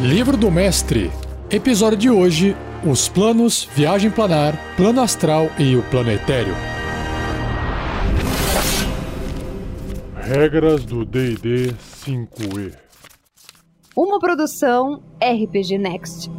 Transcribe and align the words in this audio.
Livro 0.00 0.36
do 0.36 0.48
Mestre. 0.48 1.10
Episódio 1.50 1.98
de 1.98 2.08
hoje: 2.08 2.56
Os 2.88 3.08
planos, 3.08 3.68
viagem 3.74 4.12
planar, 4.12 4.56
plano 4.76 5.00
astral 5.00 5.50
e 5.58 5.74
o 5.74 5.82
plano 5.90 6.12
etéreo. 6.12 6.54
Regras 10.14 10.84
do 10.84 11.04
DD 11.04 11.74
5E. 12.06 12.74
Uma 13.96 14.20
produção 14.20 15.02
RPG 15.20 15.78
Next. 15.78 16.30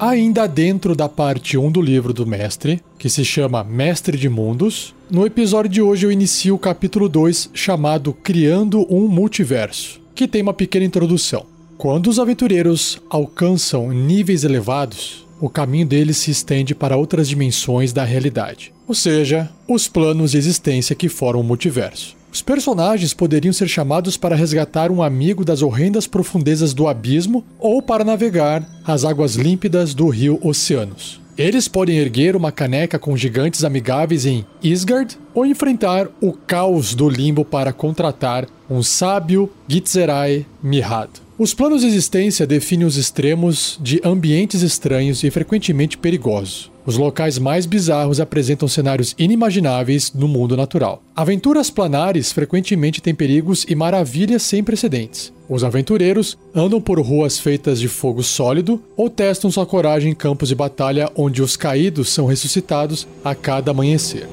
Ainda 0.00 0.48
dentro 0.48 0.96
da 0.96 1.08
parte 1.08 1.56
1 1.56 1.70
do 1.70 1.80
livro 1.80 2.12
do 2.12 2.26
mestre, 2.26 2.82
que 2.98 3.08
se 3.08 3.24
chama 3.24 3.62
Mestre 3.62 4.16
de 4.16 4.28
Mundos, 4.28 4.96
no 5.10 5.24
episódio 5.24 5.70
de 5.70 5.80
hoje 5.80 6.04
eu 6.06 6.12
inicio 6.12 6.54
o 6.54 6.58
capítulo 6.58 7.08
2 7.08 7.50
chamado 7.54 8.12
Criando 8.12 8.86
um 8.92 9.08
Multiverso, 9.08 10.00
que 10.14 10.28
tem 10.28 10.42
uma 10.42 10.52
pequena 10.52 10.84
introdução. 10.84 11.46
Quando 11.78 12.08
os 12.08 12.18
aventureiros 12.18 13.00
alcançam 13.08 13.90
níveis 13.90 14.44
elevados, 14.44 15.26
o 15.40 15.48
caminho 15.48 15.86
deles 15.86 16.18
se 16.18 16.30
estende 16.30 16.74
para 16.74 16.96
outras 16.96 17.28
dimensões 17.28 17.92
da 17.92 18.04
realidade, 18.04 18.72
ou 18.86 18.94
seja, 18.94 19.48
os 19.66 19.88
planos 19.88 20.32
de 20.32 20.38
existência 20.38 20.96
que 20.96 21.08
formam 21.08 21.42
o 21.42 21.46
multiverso. 21.46 22.16
Os 22.30 22.42
personagens 22.42 23.14
poderiam 23.14 23.52
ser 23.52 23.68
chamados 23.68 24.16
para 24.16 24.36
resgatar 24.36 24.90
um 24.90 25.02
amigo 25.02 25.44
das 25.44 25.62
horrendas 25.62 26.06
profundezas 26.06 26.74
do 26.74 26.86
abismo 26.86 27.44
ou 27.58 27.80
para 27.80 28.04
navegar 28.04 28.68
as 28.84 29.04
águas 29.04 29.36
límpidas 29.36 29.94
do 29.94 30.08
rio 30.08 30.38
Oceanos. 30.42 31.20
Eles 31.38 31.68
podem 31.68 31.98
erguer 31.98 32.34
uma 32.34 32.50
caneca 32.50 32.98
com 32.98 33.16
gigantes 33.16 33.62
amigáveis 33.62 34.26
em 34.26 34.44
Isgard 34.60 35.16
ou 35.32 35.46
enfrentar 35.46 36.08
o 36.20 36.32
caos 36.32 36.96
do 36.96 37.08
limbo 37.08 37.44
para 37.44 37.72
contratar 37.72 38.48
um 38.68 38.82
sábio 38.82 39.48
Gitzerai 39.68 40.44
Mihad. 40.60 41.08
Os 41.38 41.54
planos 41.54 41.82
de 41.82 41.86
existência 41.86 42.44
definem 42.44 42.84
os 42.84 42.96
extremos 42.96 43.78
de 43.80 44.00
ambientes 44.04 44.62
estranhos 44.62 45.22
e 45.22 45.30
frequentemente 45.30 45.96
perigosos. 45.96 46.72
Os 46.84 46.96
locais 46.96 47.38
mais 47.38 47.66
bizarros 47.66 48.18
apresentam 48.18 48.66
cenários 48.66 49.14
inimagináveis 49.16 50.12
no 50.12 50.26
mundo 50.26 50.56
natural. 50.56 51.00
Aventuras 51.14 51.70
planares 51.70 52.32
frequentemente 52.32 53.00
têm 53.00 53.14
perigos 53.14 53.64
e 53.68 53.76
maravilhas 53.76 54.42
sem 54.42 54.64
precedentes. 54.64 55.32
Os 55.48 55.64
aventureiros 55.64 56.36
andam 56.54 56.78
por 56.78 57.00
ruas 57.00 57.38
feitas 57.38 57.80
de 57.80 57.88
fogo 57.88 58.22
sólido 58.22 58.82
ou 58.94 59.08
testam 59.08 59.50
sua 59.50 59.64
coragem 59.64 60.12
em 60.12 60.14
campos 60.14 60.50
de 60.50 60.54
batalha 60.54 61.10
onde 61.16 61.40
os 61.40 61.56
caídos 61.56 62.10
são 62.10 62.26
ressuscitados 62.26 63.08
a 63.24 63.34
cada 63.34 63.70
amanhecer. 63.70 64.28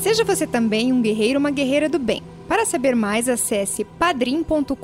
Seja 0.00 0.24
você 0.24 0.46
também 0.46 0.92
um 0.92 1.02
guerreiro 1.02 1.34
ou 1.34 1.40
uma 1.40 1.50
guerreira 1.50 1.88
do 1.88 1.98
bem. 1.98 2.22
Para 2.48 2.64
saber 2.64 2.94
mais, 2.94 3.28
acesse 3.28 3.84
padrim.com.br 3.84 4.76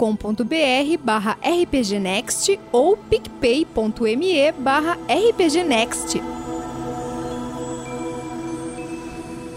barra 1.02 1.38
rpgnext 1.40 2.58
ou 2.72 2.96
picpay.me 2.96 4.52
barra 4.58 4.98
rpgnext. 5.08 6.20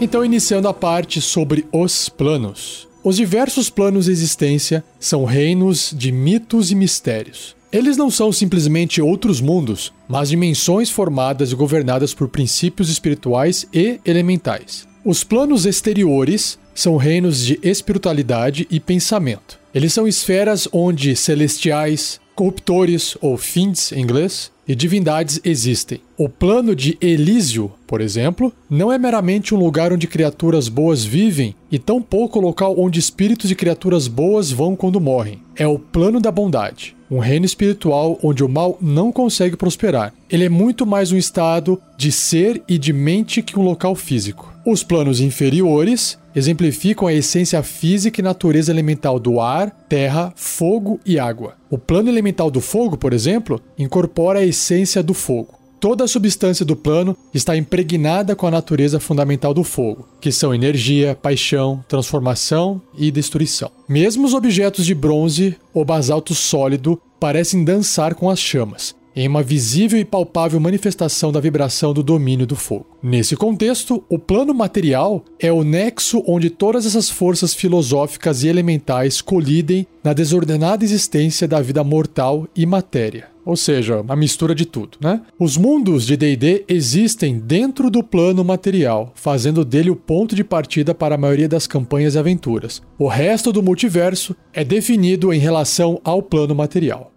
Então, 0.00 0.24
iniciando 0.24 0.68
a 0.68 0.74
parte 0.74 1.20
sobre 1.20 1.66
os 1.72 2.08
planos. 2.08 2.85
Os 3.06 3.14
diversos 3.14 3.70
planos 3.70 4.06
de 4.06 4.10
existência 4.10 4.82
são 4.98 5.24
reinos 5.24 5.94
de 5.96 6.10
mitos 6.10 6.72
e 6.72 6.74
mistérios. 6.74 7.54
Eles 7.70 7.96
não 7.96 8.10
são 8.10 8.32
simplesmente 8.32 9.00
outros 9.00 9.40
mundos, 9.40 9.92
mas 10.08 10.28
dimensões 10.28 10.90
formadas 10.90 11.52
e 11.52 11.54
governadas 11.54 12.12
por 12.12 12.28
princípios 12.28 12.90
espirituais 12.90 13.64
e 13.72 14.00
elementais. 14.04 14.88
Os 15.04 15.22
planos 15.22 15.66
exteriores 15.66 16.58
são 16.74 16.96
reinos 16.96 17.46
de 17.46 17.60
espiritualidade 17.62 18.66
e 18.68 18.80
pensamento. 18.80 19.56
Eles 19.72 19.92
são 19.92 20.08
esferas 20.08 20.66
onde 20.72 21.14
celestiais, 21.14 22.20
corruptores 22.34 23.16
ou 23.20 23.36
fiends 23.36 23.92
em 23.92 24.00
inglês 24.00 24.50
e 24.66 24.74
divindades 24.74 25.40
existem. 25.44 26.00
O 26.18 26.30
plano 26.30 26.74
de 26.74 26.96
Elísio, 26.98 27.70
por 27.86 28.00
exemplo, 28.00 28.50
não 28.70 28.90
é 28.90 28.96
meramente 28.96 29.54
um 29.54 29.58
lugar 29.58 29.92
onde 29.92 30.06
criaturas 30.06 30.66
boas 30.66 31.04
vivem 31.04 31.54
e 31.70 31.78
tampouco 31.78 32.40
local 32.40 32.74
onde 32.78 32.98
espíritos 32.98 33.50
de 33.50 33.54
criaturas 33.54 34.08
boas 34.08 34.50
vão 34.50 34.74
quando 34.74 34.98
morrem. 34.98 35.42
É 35.54 35.66
o 35.66 35.78
plano 35.78 36.18
da 36.18 36.30
bondade, 36.30 36.96
um 37.10 37.18
reino 37.18 37.44
espiritual 37.44 38.18
onde 38.22 38.42
o 38.42 38.48
mal 38.48 38.78
não 38.80 39.12
consegue 39.12 39.58
prosperar. 39.58 40.14
Ele 40.30 40.46
é 40.46 40.48
muito 40.48 40.86
mais 40.86 41.12
um 41.12 41.18
estado 41.18 41.78
de 41.98 42.10
ser 42.10 42.62
e 42.66 42.78
de 42.78 42.94
mente 42.94 43.42
que 43.42 43.58
um 43.58 43.62
local 43.62 43.94
físico. 43.94 44.50
Os 44.64 44.82
planos 44.82 45.20
inferiores 45.20 46.18
exemplificam 46.34 47.06
a 47.06 47.12
essência 47.12 47.62
física 47.62 48.22
e 48.22 48.24
natureza 48.24 48.72
elemental 48.72 49.20
do 49.20 49.38
ar, 49.38 49.70
terra, 49.86 50.32
fogo 50.34 50.98
e 51.04 51.18
água. 51.18 51.56
O 51.68 51.76
plano 51.76 52.08
elemental 52.08 52.50
do 52.50 52.60
fogo, 52.62 52.96
por 52.96 53.12
exemplo, 53.12 53.60
incorpora 53.78 54.38
a 54.38 54.46
essência 54.46 55.02
do 55.02 55.12
fogo. 55.12 55.55
Toda 55.78 56.04
a 56.04 56.08
substância 56.08 56.64
do 56.64 56.74
plano 56.74 57.14
está 57.34 57.54
impregnada 57.54 58.34
com 58.34 58.46
a 58.46 58.50
natureza 58.50 58.98
fundamental 58.98 59.52
do 59.52 59.62
fogo, 59.62 60.08
que 60.20 60.32
são 60.32 60.54
energia, 60.54 61.14
paixão, 61.20 61.84
transformação 61.86 62.80
e 62.96 63.10
destruição. 63.10 63.70
Mesmo 63.86 64.26
os 64.26 64.32
objetos 64.32 64.86
de 64.86 64.94
bronze 64.94 65.54
ou 65.74 65.84
basalto 65.84 66.34
sólido 66.34 67.00
parecem 67.20 67.62
dançar 67.62 68.14
com 68.14 68.30
as 68.30 68.38
chamas, 68.38 68.95
em 69.16 69.26
uma 69.26 69.42
visível 69.42 69.98
e 69.98 70.04
palpável 70.04 70.60
manifestação 70.60 71.32
da 71.32 71.40
vibração 71.40 71.94
do 71.94 72.02
domínio 72.02 72.46
do 72.46 72.54
fogo. 72.54 72.86
Nesse 73.02 73.34
contexto, 73.34 74.04
o 74.10 74.18
plano 74.18 74.52
material 74.52 75.24
é 75.40 75.50
o 75.50 75.64
nexo 75.64 76.22
onde 76.26 76.50
todas 76.50 76.84
essas 76.84 77.08
forças 77.08 77.54
filosóficas 77.54 78.44
e 78.44 78.48
elementais 78.48 79.22
colidem 79.22 79.86
na 80.04 80.12
desordenada 80.12 80.84
existência 80.84 81.48
da 81.48 81.62
vida 81.62 81.82
mortal 81.82 82.46
e 82.54 82.66
matéria. 82.66 83.28
Ou 83.46 83.56
seja, 83.56 84.04
a 84.06 84.16
mistura 84.16 84.56
de 84.56 84.66
tudo, 84.66 84.98
né? 85.00 85.22
Os 85.38 85.56
mundos 85.56 86.04
de 86.04 86.16
D&D 86.16 86.64
existem 86.68 87.38
dentro 87.38 87.88
do 87.88 88.02
plano 88.02 88.44
material, 88.44 89.12
fazendo 89.14 89.64
dele 89.64 89.88
o 89.88 89.94
ponto 89.94 90.34
de 90.34 90.42
partida 90.42 90.92
para 90.92 91.14
a 91.14 91.18
maioria 91.18 91.48
das 91.48 91.64
campanhas 91.64 92.16
e 92.16 92.18
aventuras. 92.18 92.82
O 92.98 93.06
resto 93.06 93.52
do 93.52 93.62
multiverso 93.62 94.34
é 94.52 94.64
definido 94.64 95.32
em 95.32 95.38
relação 95.38 96.00
ao 96.02 96.20
plano 96.20 96.56
material. 96.56 97.12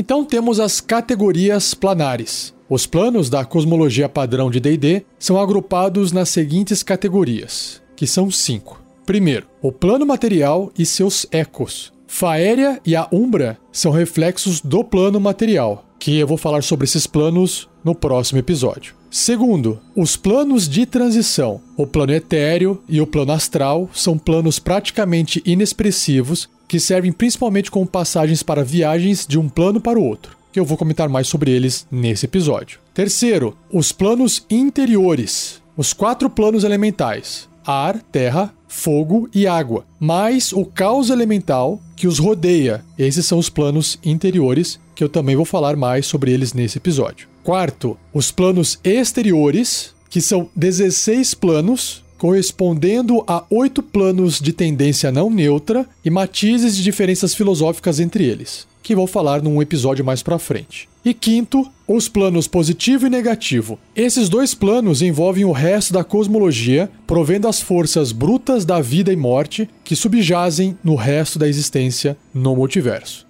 Então 0.00 0.24
temos 0.24 0.58
as 0.58 0.80
categorias 0.80 1.74
planares. 1.74 2.54
Os 2.70 2.86
planos 2.86 3.28
da 3.28 3.44
cosmologia 3.44 4.08
padrão 4.08 4.50
de 4.50 4.58
D&D 4.58 5.04
são 5.18 5.38
agrupados 5.38 6.10
nas 6.10 6.30
seguintes 6.30 6.82
categorias, 6.82 7.82
que 7.94 8.06
são 8.06 8.30
cinco. 8.30 8.82
Primeiro, 9.04 9.46
o 9.60 9.70
plano 9.70 10.06
material 10.06 10.72
e 10.78 10.86
seus 10.86 11.26
ecos. 11.30 11.92
Faéria 12.06 12.80
e 12.82 12.96
a 12.96 13.06
Umbra 13.12 13.58
são 13.70 13.92
reflexos 13.92 14.62
do 14.62 14.82
plano 14.82 15.20
material, 15.20 15.84
que 15.98 16.16
eu 16.18 16.26
vou 16.26 16.38
falar 16.38 16.62
sobre 16.62 16.86
esses 16.86 17.06
planos 17.06 17.68
no 17.84 17.94
próximo 17.94 18.38
episódio. 18.38 18.94
Segundo, 19.10 19.80
os 19.94 20.16
planos 20.16 20.66
de 20.66 20.86
transição. 20.86 21.60
O 21.76 21.86
plano 21.86 22.14
etéreo 22.14 22.82
e 22.88 23.02
o 23.02 23.06
plano 23.06 23.32
astral 23.32 23.90
são 23.92 24.16
planos 24.16 24.58
praticamente 24.58 25.42
inexpressivos 25.44 26.48
que 26.70 26.78
servem 26.78 27.10
principalmente 27.10 27.68
como 27.68 27.84
passagens 27.84 28.44
para 28.44 28.62
viagens 28.62 29.26
de 29.26 29.36
um 29.36 29.48
plano 29.48 29.80
para 29.80 29.98
o 29.98 30.04
outro, 30.04 30.36
que 30.52 30.60
eu 30.60 30.64
vou 30.64 30.78
comentar 30.78 31.08
mais 31.08 31.26
sobre 31.26 31.50
eles 31.50 31.84
nesse 31.90 32.26
episódio. 32.26 32.78
Terceiro, 32.94 33.56
os 33.72 33.90
planos 33.90 34.46
interiores. 34.48 35.60
Os 35.76 35.92
quatro 35.92 36.30
planos 36.30 36.62
elementais: 36.62 37.48
ar, 37.66 38.00
terra, 38.00 38.54
fogo 38.68 39.28
e 39.34 39.48
água, 39.48 39.84
mais 39.98 40.52
o 40.52 40.64
caos 40.64 41.10
elemental 41.10 41.80
que 41.96 42.06
os 42.06 42.20
rodeia. 42.20 42.84
Esses 42.96 43.26
são 43.26 43.40
os 43.40 43.48
planos 43.48 43.98
interiores, 44.04 44.78
que 44.94 45.02
eu 45.02 45.08
também 45.08 45.34
vou 45.34 45.44
falar 45.44 45.74
mais 45.74 46.06
sobre 46.06 46.30
eles 46.30 46.52
nesse 46.52 46.78
episódio. 46.78 47.26
Quarto, 47.42 47.98
os 48.14 48.30
planos 48.30 48.78
exteriores, 48.84 49.92
que 50.08 50.20
são 50.20 50.48
16 50.54 51.34
planos 51.34 52.04
correspondendo 52.20 53.24
a 53.26 53.44
oito 53.48 53.82
planos 53.82 54.40
de 54.40 54.52
tendência 54.52 55.10
não 55.10 55.30
neutra 55.30 55.86
e 56.04 56.10
matizes 56.10 56.76
de 56.76 56.82
diferenças 56.82 57.34
filosóficas 57.34 57.98
entre 57.98 58.24
eles, 58.26 58.66
que 58.82 58.94
vou 58.94 59.06
falar 59.06 59.40
num 59.40 59.62
episódio 59.62 60.04
mais 60.04 60.22
para 60.22 60.38
frente. 60.38 60.86
E 61.02 61.14
quinto, 61.14 61.66
os 61.88 62.10
planos 62.10 62.46
positivo 62.46 63.06
e 63.06 63.10
negativo. 63.10 63.78
Esses 63.96 64.28
dois 64.28 64.52
planos 64.52 65.00
envolvem 65.00 65.46
o 65.46 65.50
resto 65.50 65.94
da 65.94 66.04
cosmologia, 66.04 66.90
provendo 67.06 67.48
as 67.48 67.58
forças 67.58 68.12
brutas 68.12 68.66
da 68.66 68.82
vida 68.82 69.10
e 69.10 69.16
morte 69.16 69.66
que 69.82 69.96
subjazem 69.96 70.76
no 70.84 70.96
resto 70.96 71.38
da 71.38 71.48
existência 71.48 72.18
no 72.34 72.54
multiverso. 72.54 73.26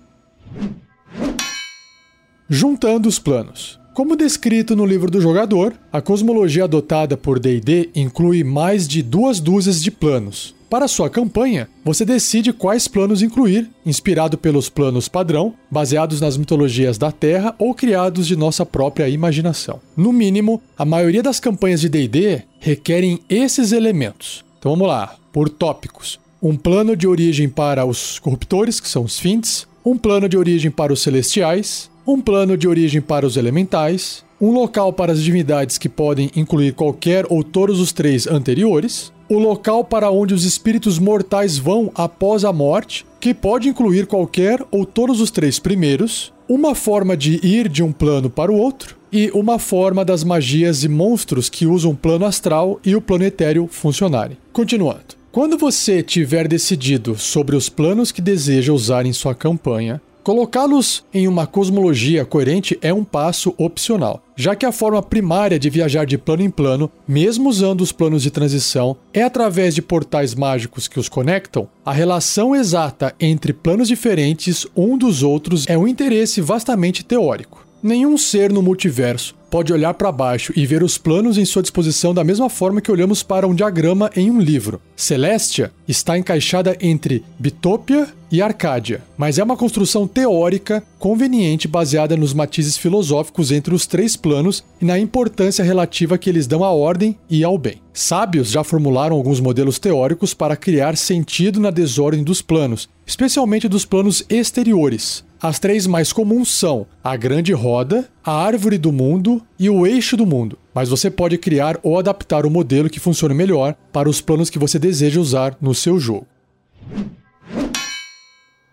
Juntando 2.49 3.09
os 3.09 3.21
planos. 3.21 3.80
Como 4.01 4.17
descrito 4.17 4.75
no 4.75 4.87
livro 4.87 5.11
do 5.11 5.21
jogador, 5.21 5.75
a 5.93 6.01
cosmologia 6.01 6.65
adotada 6.65 7.19
por 7.19 7.39
D&D 7.39 7.91
inclui 7.95 8.43
mais 8.43 8.89
de 8.89 9.03
duas 9.03 9.41
dúzias 9.41 9.83
de 9.83 9.91
planos. 9.91 10.55
Para 10.71 10.89
sua 10.89 11.11
campanha, 11.11 11.69
você 11.85 12.03
decide 12.03 12.51
quais 12.51 12.89
planos 12.89 13.21
incluir, 13.21 13.69
inspirado 13.85 14.39
pelos 14.39 14.71
planos 14.71 15.07
padrão, 15.07 15.53
baseados 15.71 16.19
nas 16.19 16.39
mitologias 16.39 16.97
da 16.97 17.13
Terra 17.13 17.55
ou 17.59 17.75
criados 17.75 18.27
de 18.27 18.37
nossa 18.37 18.65
própria 18.65 19.07
imaginação. 19.07 19.81
No 19.95 20.15
mínimo, 20.15 20.63
a 20.79 20.87
maioria 20.87 21.23
das 21.23 21.39
campanhas 21.39 21.83
de 21.83 21.91
D&D 21.91 22.45
requerem 22.59 23.21
esses 23.29 23.71
elementos. 23.71 24.43
Então 24.59 24.73
vamos 24.73 24.89
lá, 24.89 25.15
por 25.31 25.51
tópicos. 25.51 26.19
Um 26.43 26.57
plano 26.57 26.97
de 26.97 27.07
origem 27.07 27.51
para 27.51 27.85
os 27.85 28.19
corruptores, 28.19 28.81
que 28.81 28.89
são 28.89 29.05
os 29.05 29.19
Fints, 29.19 29.69
um 29.85 29.99
plano 29.99 30.27
de 30.27 30.39
origem 30.39 30.71
para 30.71 30.91
os 30.91 31.03
celestiais, 31.03 31.91
um 32.07 32.21
plano 32.21 32.57
de 32.57 32.67
origem 32.67 33.01
para 33.01 33.27
os 33.27 33.37
elementais, 33.37 34.25
um 34.41 34.53
local 34.53 34.93
para 34.93 35.13
as 35.13 35.23
divindades 35.23 35.79
que 35.79 35.89
podem 35.89 36.31
incluir 36.35 36.73
qualquer 36.73 37.27
ou 37.29 37.45
todos 37.45 37.79
os 37.79 37.93
três 37.93 38.27
anteriores, 38.27 39.13
o 39.29 39.39
local 39.39 39.85
para 39.85 40.11
onde 40.11 40.35
os 40.35 40.45
espíritos 40.45 40.99
mortais 40.99 41.57
vão 41.57 41.93
após 41.95 42.45
a 42.45 42.53
morte, 42.53 43.07
que 43.21 43.33
pode 43.33 43.69
incluir 43.69 44.07
qualquer 44.07 44.65
ou 44.71 44.85
todos 44.85 45.21
os 45.21 45.31
três 45.31 45.59
primeiros, 45.59 46.33
uma 46.49 46.75
forma 46.75 47.17
de 47.17 47.39
ir 47.47 47.69
de 47.69 47.83
um 47.83 47.93
plano 47.93 48.29
para 48.29 48.51
o 48.51 48.57
outro 48.57 48.97
e 49.13 49.31
uma 49.33 49.59
forma 49.59 50.05
das 50.05 50.25
magias 50.25 50.83
e 50.83 50.89
monstros 50.89 51.49
que 51.49 51.67
usam 51.67 51.93
o 51.93 51.97
plano 51.97 52.25
astral 52.25 52.81
e 52.85 52.97
o 52.97 53.01
plano 53.01 53.25
etéreo 53.25 53.69
funcionarem. 53.71 54.37
Continuando. 54.53 55.21
Quando 55.31 55.57
você 55.57 56.03
tiver 56.03 56.49
decidido 56.49 57.17
sobre 57.17 57.55
os 57.55 57.69
planos 57.69 58.11
que 58.11 58.21
deseja 58.21 58.73
usar 58.73 59.07
em 59.07 59.13
sua 59.13 59.33
campanha, 59.33 60.03
Colocá-los 60.23 61.03
em 61.15 61.27
uma 61.27 61.47
cosmologia 61.47 62.27
coerente 62.27 62.79
é 62.83 62.93
um 62.93 63.03
passo 63.03 63.55
opcional, 63.57 64.23
já 64.37 64.55
que 64.55 64.67
a 64.67 64.73
forma 64.73 65.03
primária 65.03 65.59
de 65.59 65.71
viajar 65.71 66.05
de 66.05 66.19
plano 66.19 66.43
em 66.43 66.51
plano, 66.51 66.91
mesmo 67.09 67.49
usando 67.49 67.81
os 67.81 67.91
planos 67.91 68.23
de 68.23 68.31
transição, 68.31 68.97
é 69.15 69.23
através 69.23 69.75
de 69.75 69.81
portais 69.81 70.35
mágicos 70.35 70.87
que 70.87 71.01
os 71.01 71.09
conectam. 71.09 71.67
A 71.85 71.93
relação 71.93 72.55
exata 72.55 73.15
entre 73.19 73.55
planos 73.55 73.89
diferentes 73.89 74.67
um 74.77 74.99
dos 74.99 75.23
outros 75.23 75.67
é 75.67 75.79
um 75.79 75.89
interesse 75.89 76.43
vastamente 76.43 77.03
teórico. 77.03 77.67
Nenhum 77.83 78.19
ser 78.19 78.53
no 78.53 78.63
multiverso 78.63 79.35
pode 79.51 79.73
olhar 79.73 79.95
para 79.95 80.13
baixo 80.13 80.53
e 80.55 80.67
ver 80.67 80.83
os 80.83 80.99
planos 80.99 81.39
em 81.39 81.47
sua 81.47 81.63
disposição 81.63 82.13
da 82.13 82.23
mesma 82.23 82.51
forma 82.51 82.83
que 82.83 82.93
olhamos 82.93 83.23
para 83.23 83.49
um 83.49 83.55
diagrama 83.55 84.11
em 84.15 84.31
um 84.31 84.39
livro. 84.39 84.81
Celestia 85.01 85.73
está 85.89 86.19
encaixada 86.19 86.77
entre 86.79 87.25
Bitopia 87.39 88.07
e 88.31 88.43
Arcádia, 88.43 89.03
mas 89.17 89.39
é 89.39 89.43
uma 89.43 89.57
construção 89.57 90.07
teórica 90.07 90.85
conveniente 90.99 91.67
baseada 91.67 92.19
nos 92.19 92.35
matizes 92.35 92.77
filosóficos 92.77 93.51
entre 93.51 93.75
os 93.75 93.87
três 93.87 94.15
planos 94.15 94.63
e 94.79 94.85
na 94.85 94.99
importância 94.99 95.65
relativa 95.65 96.19
que 96.19 96.29
eles 96.29 96.47
dão 96.47 96.63
à 96.63 96.71
ordem 96.71 97.17
e 97.31 97.43
ao 97.43 97.57
bem. 97.57 97.81
Sábios 97.95 98.51
já 98.51 98.63
formularam 98.63 99.17
alguns 99.17 99.41
modelos 99.41 99.79
teóricos 99.79 100.35
para 100.35 100.55
criar 100.55 100.99
sentido 100.99 101.59
na 101.59 101.71
desordem 101.71 102.23
dos 102.23 102.43
planos, 102.43 102.87
especialmente 103.07 103.69
dos 103.69 103.87
planos 103.87 104.23
exteriores. 104.29 105.25
As 105.43 105.59
três 105.59 105.87
mais 105.87 106.13
comuns 106.13 106.53
são 106.53 106.87
a 107.03 107.17
Grande 107.17 107.55
Roda, 107.55 108.07
a 108.23 108.33
Árvore 108.33 108.77
do 108.77 108.93
Mundo 108.93 109.43
e 109.61 109.69
o 109.69 109.87
Eixo 109.87 110.17
do 110.17 110.25
Mundo. 110.25 110.59
Mas 110.75 110.89
você 110.89 111.11
pode 111.11 111.37
criar 111.37 111.79
ou 111.83 111.99
adaptar 111.99 112.47
o 112.47 112.51
modelo 112.51 112.89
que 112.89 112.99
funcione 112.99 113.35
melhor 113.35 113.77
para 113.93 114.09
os 114.09 114.23
planos 114.23 114.49
que 114.49 114.59
você 114.59 114.79
deseja 114.79 115.21
usar 115.21 115.55
no 115.61 115.75
seu 115.75 116.01
jogo. 116.01 116.27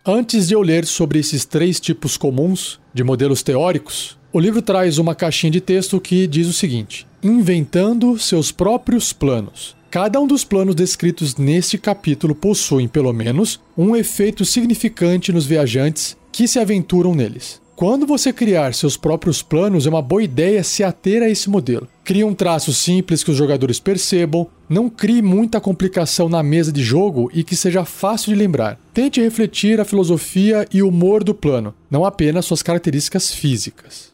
Antes 0.06 0.48
de 0.48 0.54
eu 0.54 0.62
ler 0.62 0.86
sobre 0.86 1.20
esses 1.20 1.44
três 1.44 1.82
tipos 1.82 2.16
comuns 2.16 2.80
de 2.94 3.04
modelos 3.04 3.44
teóricos, 3.44 4.18
o 4.32 4.40
livro 4.40 4.62
traz 4.62 4.98
uma 4.98 5.14
caixinha 5.14 5.52
de 5.52 5.60
texto 5.60 6.00
que 6.00 6.26
diz 6.26 6.48
o 6.48 6.54
seguinte: 6.54 7.06
Inventando 7.22 8.18
seus 8.18 8.50
próprios 8.50 9.12
planos. 9.12 9.76
Cada 9.92 10.20
um 10.20 10.28
dos 10.28 10.46
planos 10.46 10.76
descritos 10.76 11.36
neste 11.36 11.78
capítulo 11.78 12.34
possuem, 12.34 12.88
pelo 12.88 13.12
menos, 13.12 13.60
um 13.78 13.96
efeito 13.96 14.46
significante 14.46 15.34
nos 15.34 15.46
viajantes 15.46 16.16
que 16.32 16.48
se 16.48 16.60
aventuram 16.60 17.14
neles. 17.14 17.62
Quando 17.78 18.08
você 18.08 18.34
criar 18.34 18.74
seus 18.74 18.98
próprios 18.98 19.44
planos, 19.44 19.86
é 19.86 19.90
uma 19.90 20.02
boa 20.02 20.24
ideia 20.24 20.64
se 20.64 20.84
ater 20.84 21.22
a 21.22 21.30
esse 21.30 21.48
modelo. 21.48 21.88
Crie 22.04 22.24
um 22.24 22.34
traço 22.34 22.74
simples 22.74 23.24
que 23.24 23.30
os 23.30 23.38
jogadores 23.38 23.80
percebam, 23.80 24.48
não 24.68 24.90
crie 24.90 25.22
muita 25.22 25.62
complicação 25.62 26.28
na 26.28 26.42
mesa 26.42 26.72
de 26.72 26.82
jogo 26.82 27.30
e 27.36 27.44
que 27.44 27.56
seja 27.56 27.86
fácil 27.86 28.34
de 28.34 28.40
lembrar. 28.40 28.80
Tente 28.96 29.22
refletir 29.22 29.80
a 29.80 29.86
filosofia 29.86 30.68
e 30.74 30.82
humor 30.82 31.24
do 31.24 31.36
plano, 31.36 31.72
não 31.88 32.04
apenas 32.04 32.46
suas 32.46 32.64
características 32.64 33.32
físicas. 33.32 34.12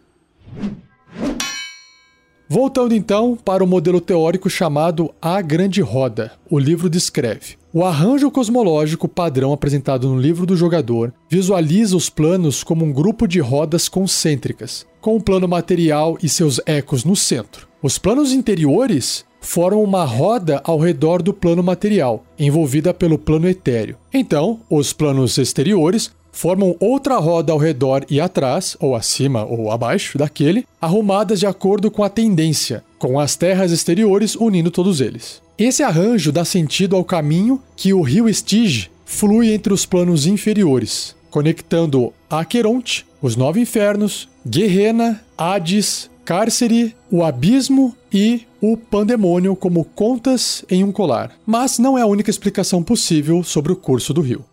Voltando 2.50 2.94
então 2.94 3.38
para 3.38 3.63
o 3.63 3.68
modelo 3.68 4.01
teórico 4.01 4.50
chamado 4.50 5.15
A 5.21 5.42
Grande 5.42 5.80
Roda, 5.80 6.33
o 6.50 6.60
livro 6.60 6.89
descreve. 6.89 7.62
O 7.75 7.83
arranjo 7.83 8.29
cosmológico 8.29 9.07
padrão 9.07 9.51
apresentado 9.51 10.07
no 10.07 10.19
livro 10.19 10.45
do 10.45 10.55
jogador 10.55 11.11
visualiza 11.27 11.97
os 11.97 12.07
planos 12.07 12.63
como 12.63 12.85
um 12.85 12.93
grupo 12.93 13.27
de 13.27 13.39
rodas 13.39 13.89
concêntricas, 13.89 14.85
com 15.01 15.15
o 15.15 15.19
plano 15.19 15.47
material 15.47 16.15
e 16.21 16.29
seus 16.29 16.61
ecos 16.67 17.03
no 17.03 17.15
centro. 17.15 17.67
Os 17.81 17.97
planos 17.97 18.31
interiores 18.31 19.25
formam 19.41 19.83
uma 19.83 20.05
roda 20.05 20.61
ao 20.63 20.77
redor 20.77 21.23
do 21.23 21.33
plano 21.33 21.63
material, 21.63 22.23
envolvida 22.37 22.93
pelo 22.93 23.17
plano 23.17 23.49
etéreo. 23.49 23.97
Então, 24.13 24.59
os 24.69 24.93
planos 24.93 25.39
exteriores 25.39 26.11
formam 26.31 26.75
outra 26.79 27.17
roda 27.17 27.53
ao 27.53 27.57
redor 27.57 28.05
e 28.07 28.21
atrás, 28.21 28.77
ou 28.79 28.95
acima 28.95 29.45
ou 29.45 29.71
abaixo 29.71 30.15
daquele, 30.15 30.67
arrumadas 30.79 31.39
de 31.39 31.47
acordo 31.47 31.89
com 31.89 32.03
a 32.03 32.09
tendência, 32.09 32.83
com 32.99 33.19
as 33.19 33.35
terras 33.35 33.71
exteriores 33.71 34.35
unindo 34.35 34.69
todos 34.69 35.01
eles. 35.01 35.42
Esse 35.57 35.83
arranjo 35.83 36.31
dá 36.31 36.44
sentido 36.44 36.95
ao 36.95 37.03
caminho 37.05 37.61
que 37.75 37.94
o 37.94 38.01
rio 38.01 38.27
Estige 38.27 38.89
flui 39.05 39.53
entre 39.53 39.71
os 39.71 39.85
planos 39.85 40.25
inferiores, 40.25 41.15
conectando 41.29 42.11
Aqueronte, 42.27 43.05
os 43.21 43.35
Nove 43.35 43.59
Infernos, 43.61 44.27
Guerrena, 44.45 45.23
Hades, 45.38 46.09
Cárcere, 46.25 46.95
o 47.11 47.23
Abismo 47.23 47.95
e 48.11 48.47
o 48.59 48.75
Pandemônio 48.75 49.55
como 49.55 49.83
contas 49.83 50.65
em 50.69 50.83
um 50.83 50.91
colar. 50.91 51.31
Mas 51.45 51.77
não 51.77 51.97
é 51.97 52.01
a 52.01 52.07
única 52.07 52.31
explicação 52.31 52.81
possível 52.81 53.44
sobre 53.44 53.71
o 53.71 53.75
curso 53.75 54.11
do 54.11 54.21
rio. 54.21 54.44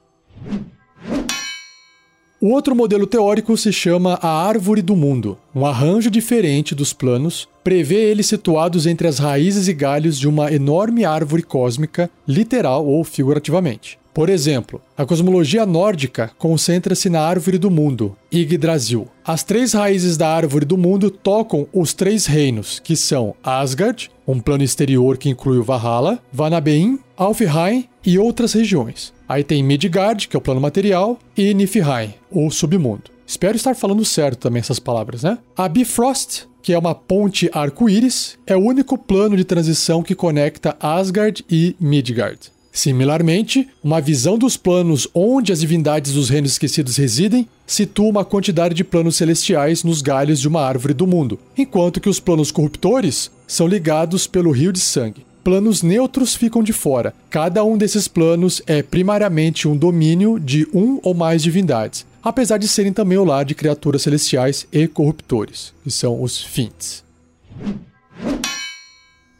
O 2.42 2.54
outro 2.54 2.74
modelo 2.74 3.06
teórico 3.06 3.54
se 3.54 3.70
chama 3.70 4.18
a 4.22 4.46
Árvore 4.46 4.80
do 4.80 4.96
Mundo. 4.96 5.36
Um 5.54 5.66
arranjo 5.66 6.10
diferente 6.10 6.74
dos 6.74 6.90
planos 6.90 7.46
prevê 7.62 8.10
eles 8.10 8.28
situados 8.28 8.86
entre 8.86 9.06
as 9.06 9.18
raízes 9.18 9.68
e 9.68 9.74
galhos 9.74 10.18
de 10.18 10.26
uma 10.26 10.50
enorme 10.50 11.04
árvore 11.04 11.42
cósmica, 11.42 12.08
literal 12.26 12.86
ou 12.86 13.04
figurativamente. 13.04 13.98
Por 14.14 14.30
exemplo, 14.30 14.80
a 14.96 15.04
cosmologia 15.04 15.66
nórdica 15.66 16.30
concentra-se 16.38 17.10
na 17.10 17.20
árvore 17.20 17.58
do 17.58 17.70
mundo, 17.70 18.16
Yggdrasil. 18.32 19.06
As 19.22 19.44
três 19.44 19.74
raízes 19.74 20.16
da 20.16 20.28
árvore 20.28 20.64
do 20.64 20.78
mundo 20.78 21.10
tocam 21.10 21.68
os 21.72 21.92
três 21.92 22.24
reinos, 22.24 22.80
que 22.80 22.96
são 22.96 23.34
Asgard, 23.42 24.10
um 24.30 24.40
plano 24.40 24.62
exterior 24.62 25.16
que 25.18 25.28
inclui 25.28 25.58
o 25.58 25.64
Valhalla, 25.64 26.18
Vanabein, 26.32 26.98
Alfheim 27.16 27.88
e 28.04 28.18
outras 28.18 28.52
regiões. 28.52 29.12
Aí 29.28 29.44
tem 29.44 29.62
Midgard, 29.62 30.26
que 30.28 30.36
é 30.36 30.38
o 30.38 30.42
plano 30.42 30.60
material, 30.60 31.18
e 31.36 31.54
Niflheim, 31.54 32.14
o 32.30 32.50
submundo. 32.50 33.10
Espero 33.26 33.56
estar 33.56 33.74
falando 33.76 34.04
certo 34.04 34.40
também 34.40 34.60
essas 34.60 34.78
palavras, 34.78 35.22
né? 35.22 35.38
A 35.56 35.68
Bifrost, 35.68 36.48
que 36.62 36.72
é 36.72 36.78
uma 36.78 36.94
ponte 36.94 37.48
arco-íris, 37.52 38.36
é 38.46 38.56
o 38.56 38.60
único 38.60 38.98
plano 38.98 39.36
de 39.36 39.44
transição 39.44 40.02
que 40.02 40.14
conecta 40.14 40.76
Asgard 40.80 41.44
e 41.48 41.76
Midgard. 41.78 42.50
Similarmente, 42.72 43.68
uma 43.82 44.00
visão 44.00 44.38
dos 44.38 44.56
planos 44.56 45.08
onde 45.12 45.52
as 45.52 45.60
divindades 45.60 46.12
dos 46.12 46.28
reinos 46.28 46.52
esquecidos 46.52 46.96
residem 46.96 47.48
situa 47.66 48.08
uma 48.08 48.24
quantidade 48.24 48.74
de 48.74 48.84
planos 48.84 49.16
celestiais 49.16 49.82
nos 49.82 50.02
galhos 50.02 50.40
de 50.40 50.48
uma 50.48 50.62
árvore 50.62 50.94
do 50.94 51.06
mundo, 51.06 51.38
enquanto 51.56 52.00
que 52.00 52.08
os 52.08 52.20
planos 52.20 52.50
corruptores 52.50 53.30
são 53.52 53.66
ligados 53.66 54.26
pelo 54.26 54.50
rio 54.50 54.72
de 54.72 54.80
sangue 54.80 55.26
planos 55.42 55.82
neutros 55.82 56.34
ficam 56.34 56.62
de 56.62 56.72
fora. 56.72 57.14
Cada 57.28 57.64
um 57.64 57.76
desses 57.76 58.06
planos 58.06 58.62
é 58.66 58.82
primariamente 58.82 59.66
um 59.66 59.76
domínio 59.76 60.38
de 60.38 60.66
um 60.72 61.00
ou 61.02 61.14
mais 61.14 61.42
divindades, 61.42 62.06
apesar 62.22 62.58
de 62.58 62.68
serem 62.68 62.92
também 62.92 63.18
o 63.18 63.24
lar 63.24 63.44
de 63.44 63.54
criaturas 63.54 64.02
celestiais 64.02 64.66
e 64.72 64.86
corruptores, 64.86 65.72
que 65.82 65.90
são 65.90 66.22
os 66.22 66.42
Fints. 66.42 67.02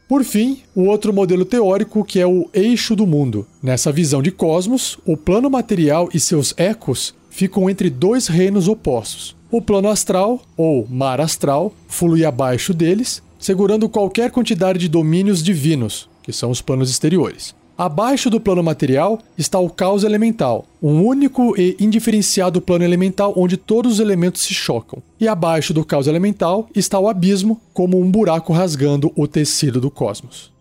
Por 0.09 0.25
fim, 0.25 0.63
o 0.75 0.87
outro 0.87 1.13
modelo 1.13 1.45
teórico 1.45 2.05
que 2.05 2.19
é 2.19 2.27
o 2.27 2.49
eixo 2.53 2.97
do 2.97 3.07
mundo. 3.07 3.47
Nessa 3.63 3.93
visão 3.93 4.21
de 4.21 4.33
cosmos, 4.33 4.99
o 5.07 5.17
plano 5.17 5.49
material 5.49 6.09
e 6.13 6.19
seus 6.19 6.53
ecos 6.57 7.15
ficam 7.31 7.71
entre 7.71 7.89
dois 7.89 8.27
reinos 8.27 8.67
opostos. 8.67 9.37
O 9.53 9.63
plano 9.63 9.89
astral, 9.89 10.43
ou 10.57 10.85
mar 10.89 11.21
astral, 11.21 11.73
flui 11.87 12.25
abaixo 12.25 12.75
deles, 12.75 13.23
segurando 13.41 13.89
qualquer 13.89 14.31
quantidade 14.31 14.79
de 14.79 14.89
domínios 14.89 15.43
divinos, 15.43 16.09
que 16.23 16.33
são 16.33 16.51
os 16.51 16.61
planos 16.61 16.91
exteriores. 16.91 17.55
Abaixo 17.77 18.29
do 18.29 18.39
plano 18.39 18.63
material 18.63 19.19
está 19.39 19.59
o 19.59 19.71
caos 19.71 20.05
elemental, 20.05 20.67
um 20.83 21.03
único 21.03 21.59
e 21.59 21.75
indiferenciado 21.81 22.61
plano 22.61 22.85
elemental 22.85 23.33
onde 23.35 23.57
todos 23.57 23.95
os 23.95 24.01
elementos 24.01 24.43
se 24.43 24.53
chocam. 24.53 25.03
E 25.19 25.27
abaixo 25.27 25.73
do 25.73 25.83
caos 25.83 26.07
elemental 26.07 26.69
está 26.75 26.99
o 26.99 27.09
abismo, 27.09 27.59
como 27.73 27.99
um 27.99 28.11
buraco 28.11 28.53
rasgando 28.53 29.11
o 29.17 29.27
tecido 29.27 29.81
do 29.81 29.91
cosmos. 29.91 30.53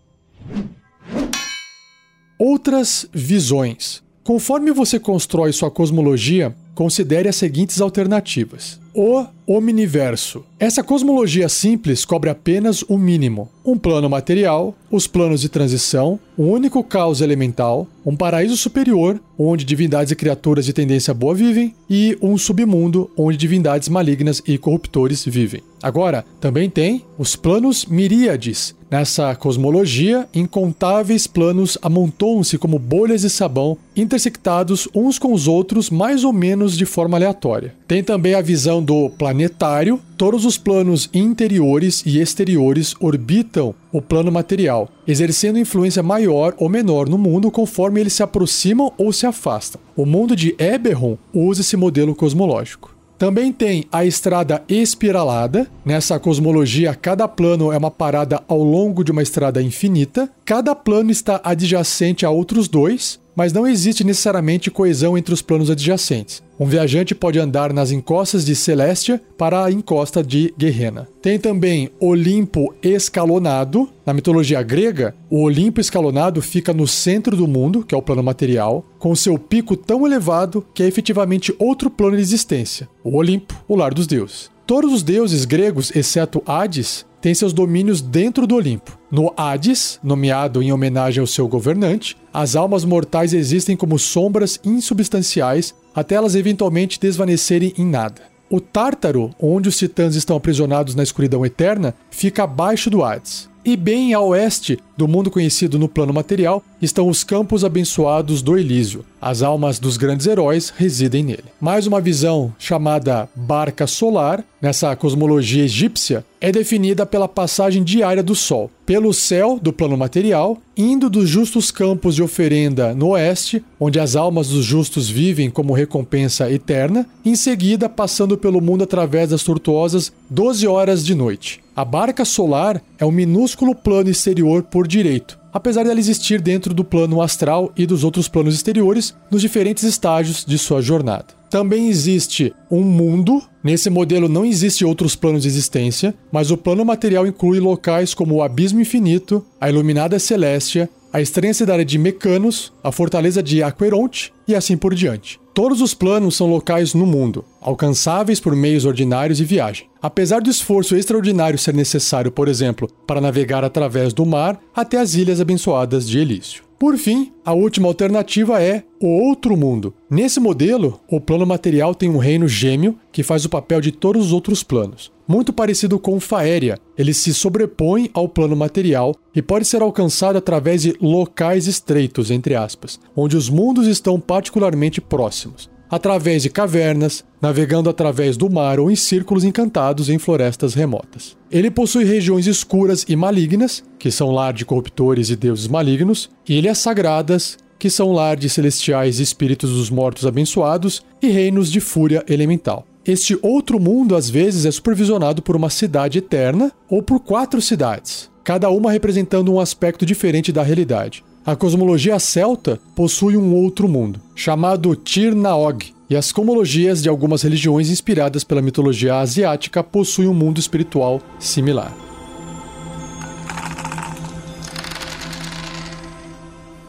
Outras 2.38 3.06
visões. 3.12 4.02
Conforme 4.24 4.72
você 4.72 4.98
constrói 4.98 5.52
sua 5.52 5.70
cosmologia, 5.70 6.56
considere 6.80 7.28
as 7.28 7.36
seguintes 7.36 7.78
alternativas: 7.78 8.80
o 8.94 9.26
omniverso. 9.46 10.42
Essa 10.58 10.82
cosmologia 10.82 11.46
simples 11.46 12.06
cobre 12.06 12.30
apenas 12.30 12.80
o 12.88 12.96
mínimo: 12.96 13.50
um 13.62 13.76
plano 13.76 14.08
material, 14.08 14.74
os 14.90 15.06
planos 15.06 15.42
de 15.42 15.50
transição, 15.50 16.18
um 16.38 16.48
único 16.48 16.82
caos 16.82 17.20
elemental, 17.20 17.86
um 18.04 18.16
paraíso 18.16 18.56
superior, 18.56 19.20
onde 19.38 19.62
divindades 19.62 20.10
e 20.10 20.16
criaturas 20.16 20.64
de 20.64 20.72
tendência 20.72 21.12
boa 21.12 21.34
vivem, 21.34 21.74
e 21.88 22.16
um 22.22 22.38
submundo, 22.38 23.10
onde 23.14 23.36
divindades 23.36 23.90
malignas 23.90 24.42
e 24.46 24.56
corruptores 24.56 25.22
vivem. 25.22 25.62
Agora, 25.82 26.24
também 26.40 26.70
tem 26.70 27.04
os 27.18 27.36
planos 27.36 27.84
miríades. 27.84 28.74
Nessa 28.90 29.36
cosmologia, 29.36 30.28
incontáveis 30.34 31.24
planos 31.24 31.78
amontoam-se 31.80 32.58
como 32.58 32.76
bolhas 32.76 33.20
de 33.20 33.30
sabão, 33.30 33.78
intersectados 33.96 34.88
uns 34.92 35.16
com 35.16 35.32
os 35.32 35.46
outros 35.46 35.90
mais 35.90 36.24
ou 36.24 36.32
menos 36.32 36.76
de 36.76 36.84
forma 36.84 37.16
aleatória. 37.16 37.72
Tem 37.86 38.02
também 38.02 38.34
a 38.34 38.42
visão 38.42 38.82
do 38.82 39.08
planetário, 39.10 40.00
todos 40.18 40.44
os 40.44 40.58
planos 40.58 41.08
interiores 41.14 42.02
e 42.04 42.20
exteriores 42.20 42.92
orbitam 42.98 43.76
o 43.92 44.02
plano 44.02 44.32
material, 44.32 44.88
exercendo 45.06 45.58
influência 45.58 46.02
maior 46.02 46.54
ou 46.58 46.68
menor 46.68 47.08
no 47.08 47.16
mundo 47.16 47.48
conforme 47.48 48.00
eles 48.00 48.14
se 48.14 48.24
aproximam 48.24 48.92
ou 48.98 49.12
se 49.12 49.24
afastam. 49.24 49.80
O 49.96 50.04
mundo 50.04 50.34
de 50.34 50.56
Eberron 50.58 51.16
usa 51.32 51.60
esse 51.60 51.76
modelo 51.76 52.12
cosmológico. 52.12 52.89
Também 53.20 53.52
tem 53.52 53.84
a 53.92 54.02
estrada 54.02 54.62
espiralada. 54.66 55.66
Nessa 55.84 56.18
cosmologia, 56.18 56.94
cada 56.94 57.28
plano 57.28 57.70
é 57.70 57.76
uma 57.76 57.90
parada 57.90 58.42
ao 58.48 58.62
longo 58.62 59.04
de 59.04 59.12
uma 59.12 59.22
estrada 59.22 59.60
infinita. 59.60 60.26
Cada 60.42 60.74
plano 60.74 61.10
está 61.10 61.38
adjacente 61.44 62.24
a 62.24 62.30
outros 62.30 62.66
dois, 62.66 63.20
mas 63.34 63.52
não 63.52 63.66
existe 63.66 64.04
necessariamente 64.04 64.70
coesão 64.70 65.16
entre 65.16 65.32
os 65.32 65.42
planos 65.42 65.70
adjacentes. 65.70 66.42
Um 66.58 66.66
viajante 66.66 67.14
pode 67.14 67.38
andar 67.38 67.72
nas 67.72 67.90
encostas 67.90 68.44
de 68.44 68.54
Celestia 68.54 69.20
para 69.38 69.64
a 69.64 69.72
encosta 69.72 70.22
de 70.22 70.52
Guerrena. 70.58 71.08
Tem 71.22 71.38
também 71.38 71.90
Olimpo 71.98 72.74
escalonado. 72.82 73.88
Na 74.04 74.12
mitologia 74.12 74.62
grega, 74.62 75.14
o 75.30 75.42
Olimpo 75.42 75.80
escalonado 75.80 76.42
fica 76.42 76.74
no 76.74 76.86
centro 76.86 77.34
do 77.34 77.46
mundo, 77.46 77.82
que 77.82 77.94
é 77.94 77.98
o 77.98 78.02
plano 78.02 78.22
material, 78.22 78.84
com 78.98 79.14
seu 79.16 79.38
pico 79.38 79.74
tão 79.74 80.06
elevado 80.06 80.64
que 80.74 80.82
é 80.82 80.86
efetivamente 80.86 81.54
outro 81.58 81.88
plano 81.88 82.16
de 82.16 82.22
existência, 82.22 82.88
o 83.02 83.16
Olimpo, 83.16 83.54
o 83.66 83.74
lar 83.74 83.94
dos 83.94 84.06
deuses. 84.06 84.50
Todos 84.66 84.92
os 84.92 85.02
deuses 85.02 85.44
gregos, 85.44 85.90
exceto 85.96 86.42
Hades, 86.46 87.04
têm 87.20 87.34
seus 87.34 87.52
domínios 87.52 88.00
dentro 88.00 88.46
do 88.46 88.54
Olimpo. 88.54 88.98
No 89.10 89.32
Hades, 89.36 89.98
nomeado 90.02 90.62
em 90.62 90.72
homenagem 90.72 91.20
ao 91.20 91.26
seu 91.26 91.46
governante, 91.48 92.16
as 92.32 92.56
almas 92.56 92.84
mortais 92.84 93.34
existem 93.34 93.76
como 93.76 93.98
sombras 93.98 94.58
insubstanciais 94.64 95.74
até 95.94 96.14
elas 96.14 96.34
eventualmente 96.34 96.98
desvanecerem 96.98 97.74
em 97.76 97.84
nada. 97.84 98.22
O 98.48 98.60
Tártaro, 98.60 99.30
onde 99.38 99.68
os 99.68 99.76
titãs 99.76 100.16
estão 100.16 100.36
aprisionados 100.36 100.94
na 100.94 101.02
escuridão 101.02 101.46
eterna, 101.46 101.94
fica 102.10 102.44
abaixo 102.44 102.90
do 102.90 103.04
Hades. 103.04 103.48
E 103.62 103.76
bem 103.76 104.14
a 104.14 104.20
oeste 104.20 104.78
do 104.96 105.06
mundo 105.06 105.30
conhecido 105.30 105.78
no 105.78 105.86
plano 105.86 106.14
material 106.14 106.62
estão 106.80 107.08
os 107.08 107.22
campos 107.22 107.62
abençoados 107.62 108.40
do 108.40 108.56
Elísio. 108.56 109.04
As 109.20 109.42
almas 109.42 109.78
dos 109.78 109.98
grandes 109.98 110.26
heróis 110.26 110.72
residem 110.74 111.22
nele. 111.22 111.44
Mais 111.60 111.86
uma 111.86 112.00
visão 112.00 112.54
chamada 112.58 113.28
barca 113.34 113.86
solar, 113.86 114.42
nessa 114.62 114.96
cosmologia 114.96 115.64
egípcia, 115.64 116.24
é 116.40 116.50
definida 116.50 117.04
pela 117.04 117.28
passagem 117.28 117.84
diária 117.84 118.22
do 118.22 118.34
Sol 118.34 118.70
pelo 118.90 119.14
céu 119.14 119.56
do 119.62 119.72
plano 119.72 119.96
material, 119.96 120.58
indo 120.76 121.08
dos 121.08 121.28
justos 121.28 121.70
campos 121.70 122.16
de 122.16 122.24
oferenda 122.24 122.92
no 122.92 123.10
oeste, 123.10 123.64
onde 123.78 124.00
as 124.00 124.16
almas 124.16 124.48
dos 124.48 124.64
justos 124.64 125.08
vivem 125.08 125.48
como 125.48 125.72
recompensa 125.72 126.50
eterna, 126.50 127.06
em 127.24 127.36
seguida 127.36 127.88
passando 127.88 128.36
pelo 128.36 128.60
mundo 128.60 128.82
através 128.82 129.30
das 129.30 129.44
tortuosas 129.44 130.12
12 130.28 130.66
horas 130.66 131.06
de 131.06 131.14
noite. 131.14 131.60
A 131.80 131.84
barca 131.86 132.26
solar 132.26 132.82
é 132.98 133.06
um 133.06 133.10
minúsculo 133.10 133.74
plano 133.74 134.10
exterior 134.10 134.62
por 134.62 134.86
direito, 134.86 135.38
apesar 135.50 135.82
dela 135.82 135.98
existir 135.98 136.38
dentro 136.38 136.74
do 136.74 136.84
plano 136.84 137.22
astral 137.22 137.72
e 137.74 137.86
dos 137.86 138.04
outros 138.04 138.28
planos 138.28 138.54
exteriores 138.54 139.16
nos 139.30 139.40
diferentes 139.40 139.82
estágios 139.84 140.44
de 140.44 140.58
sua 140.58 140.82
jornada. 140.82 141.28
Também 141.48 141.88
existe 141.88 142.52
um 142.70 142.82
mundo. 142.82 143.42
Nesse 143.64 143.88
modelo 143.88 144.28
não 144.28 144.44
existe 144.44 144.84
outros 144.84 145.16
planos 145.16 145.44
de 145.44 145.48
existência, 145.48 146.14
mas 146.30 146.50
o 146.50 146.56
plano 146.58 146.84
material 146.84 147.26
inclui 147.26 147.58
locais 147.60 148.12
como 148.12 148.34
o 148.34 148.42
Abismo 148.42 148.78
Infinito, 148.78 149.42
a 149.58 149.70
Iluminada 149.70 150.18
Celéstia, 150.18 150.86
a 151.12 151.20
estranha 151.20 151.52
cidade 151.52 151.84
de 151.84 151.98
Mecanos, 151.98 152.72
a 152.82 152.92
fortaleza 152.92 153.42
de 153.42 153.62
Aqueronte 153.62 154.32
e 154.46 154.54
assim 154.54 154.76
por 154.76 154.94
diante. 154.94 155.40
Todos 155.52 155.80
os 155.80 155.92
planos 155.92 156.36
são 156.36 156.48
locais 156.48 156.94
no 156.94 157.04
mundo, 157.04 157.44
alcançáveis 157.60 158.38
por 158.38 158.54
meios 158.54 158.84
ordinários 158.84 159.40
e 159.40 159.44
viagem. 159.44 159.88
Apesar 160.00 160.40
do 160.40 160.48
esforço 160.48 160.96
extraordinário 160.96 161.58
ser 161.58 161.74
necessário, 161.74 162.30
por 162.30 162.48
exemplo, 162.48 162.88
para 163.06 163.20
navegar 163.20 163.64
através 163.64 164.12
do 164.12 164.24
mar 164.24 164.60
até 164.74 164.98
as 164.98 165.14
ilhas 165.14 165.40
abençoadas 165.40 166.08
de 166.08 166.18
Elísio. 166.18 166.62
Por 166.78 166.96
fim, 166.96 167.30
a 167.44 167.52
última 167.52 167.88
alternativa 167.88 168.62
é 168.62 168.84
o 168.98 169.06
outro 169.06 169.54
mundo. 169.54 169.92
Nesse 170.08 170.40
modelo, 170.40 170.98
o 171.10 171.20
plano 171.20 171.44
material 171.44 171.94
tem 171.94 172.08
um 172.08 172.16
reino 172.16 172.48
gêmeo 172.48 172.96
que 173.12 173.22
faz 173.22 173.44
o 173.44 173.50
papel 173.50 173.82
de 173.82 173.92
todos 173.92 174.26
os 174.26 174.32
outros 174.32 174.62
planos. 174.62 175.12
Muito 175.30 175.52
parecido 175.52 175.96
com 175.96 176.18
Faéria, 176.18 176.76
ele 176.98 177.14
se 177.14 177.32
sobrepõe 177.32 178.10
ao 178.12 178.28
plano 178.28 178.56
material 178.56 179.14
e 179.32 179.40
pode 179.40 179.64
ser 179.64 179.80
alcançado 179.80 180.36
através 180.36 180.82
de 180.82 180.96
locais 181.00 181.68
estreitos, 181.68 182.32
entre 182.32 182.56
aspas, 182.56 182.98
onde 183.14 183.36
os 183.36 183.48
mundos 183.48 183.86
estão 183.86 184.18
particularmente 184.18 185.00
próximos 185.00 185.70
através 185.88 186.42
de 186.42 186.50
cavernas, 186.50 187.24
navegando 187.40 187.88
através 187.88 188.36
do 188.36 188.50
mar 188.50 188.80
ou 188.80 188.90
em 188.90 188.96
círculos 188.96 189.44
encantados 189.44 190.08
em 190.08 190.18
florestas 190.18 190.74
remotas. 190.74 191.36
Ele 191.48 191.70
possui 191.70 192.04
regiões 192.04 192.48
escuras 192.48 193.04
e 193.08 193.14
malignas, 193.14 193.84
que 194.00 194.10
são 194.10 194.32
lar 194.32 194.52
de 194.52 194.64
corruptores 194.64 195.30
e 195.30 195.36
deuses 195.36 195.68
malignos, 195.68 196.28
ilhas 196.48 196.78
sagradas, 196.78 197.56
que 197.78 197.88
são 197.88 198.12
lar 198.12 198.36
de 198.36 198.48
celestiais 198.48 199.20
e 199.20 199.22
espíritos 199.22 199.70
dos 199.70 199.90
mortos 199.90 200.26
abençoados, 200.26 201.02
e 201.22 201.28
reinos 201.28 201.70
de 201.70 201.78
fúria 201.80 202.24
elemental. 202.28 202.84
Este 203.06 203.38
outro 203.40 203.80
mundo 203.80 204.14
às 204.14 204.28
vezes 204.28 204.66
é 204.66 204.70
supervisionado 204.70 205.40
por 205.40 205.56
uma 205.56 205.70
cidade 205.70 206.18
eterna 206.18 206.70
ou 206.88 207.02
por 207.02 207.20
quatro 207.20 207.60
cidades, 207.60 208.30
cada 208.44 208.68
uma 208.68 208.92
representando 208.92 209.52
um 209.52 209.58
aspecto 209.58 210.04
diferente 210.04 210.52
da 210.52 210.62
realidade. 210.62 211.24
A 211.44 211.56
cosmologia 211.56 212.18
celta 212.18 212.78
possui 212.94 213.38
um 213.38 213.54
outro 213.54 213.88
mundo, 213.88 214.20
chamado 214.34 214.94
Tir-Naog, 214.94 215.94
e 216.10 216.16
as 216.16 216.30
cosmologias 216.30 217.02
de 217.02 217.08
algumas 217.08 217.42
religiões 217.42 217.88
inspiradas 217.88 218.44
pela 218.44 218.60
mitologia 218.60 219.16
asiática 219.16 219.82
possuem 219.82 220.28
um 220.28 220.34
mundo 220.34 220.58
espiritual 220.58 221.22
similar. 221.38 221.94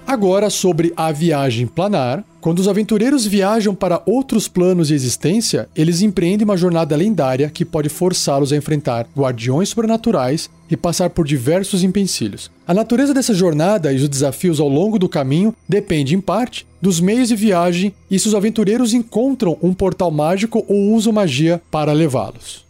Agora 0.05 0.49
sobre 0.49 0.91
a 0.97 1.09
viagem 1.13 1.65
planar. 1.65 2.25
Quando 2.41 2.57
os 2.57 2.67
aventureiros 2.67 3.27
viajam 3.27 3.75
para 3.75 4.01
outros 4.03 4.47
planos 4.47 4.87
de 4.87 4.95
existência, 4.95 5.69
eles 5.75 6.01
empreendem 6.01 6.43
uma 6.43 6.57
jornada 6.57 6.95
lendária 6.95 7.51
que 7.51 7.63
pode 7.63 7.87
forçá-los 7.87 8.51
a 8.51 8.57
enfrentar 8.57 9.07
guardiões 9.15 9.69
sobrenaturais 9.69 10.49
e 10.67 10.75
passar 10.75 11.11
por 11.11 11.27
diversos 11.27 11.83
empecilhos. 11.83 12.49
A 12.67 12.73
natureza 12.73 13.13
dessa 13.13 13.31
jornada 13.31 13.93
e 13.93 13.97
os 13.97 14.09
desafios 14.09 14.59
ao 14.59 14.67
longo 14.67 14.97
do 14.97 15.07
caminho 15.07 15.55
depende, 15.69 16.15
em 16.15 16.19
parte, 16.19 16.65
dos 16.81 16.99
meios 16.99 17.27
de 17.27 17.35
viagem 17.35 17.93
e 18.09 18.17
se 18.17 18.27
os 18.27 18.33
aventureiros 18.33 18.91
encontram 18.91 19.55
um 19.61 19.71
portal 19.71 20.09
mágico 20.09 20.65
ou 20.67 20.93
usam 20.95 21.13
magia 21.13 21.61
para 21.69 21.93
levá-los. 21.93 22.65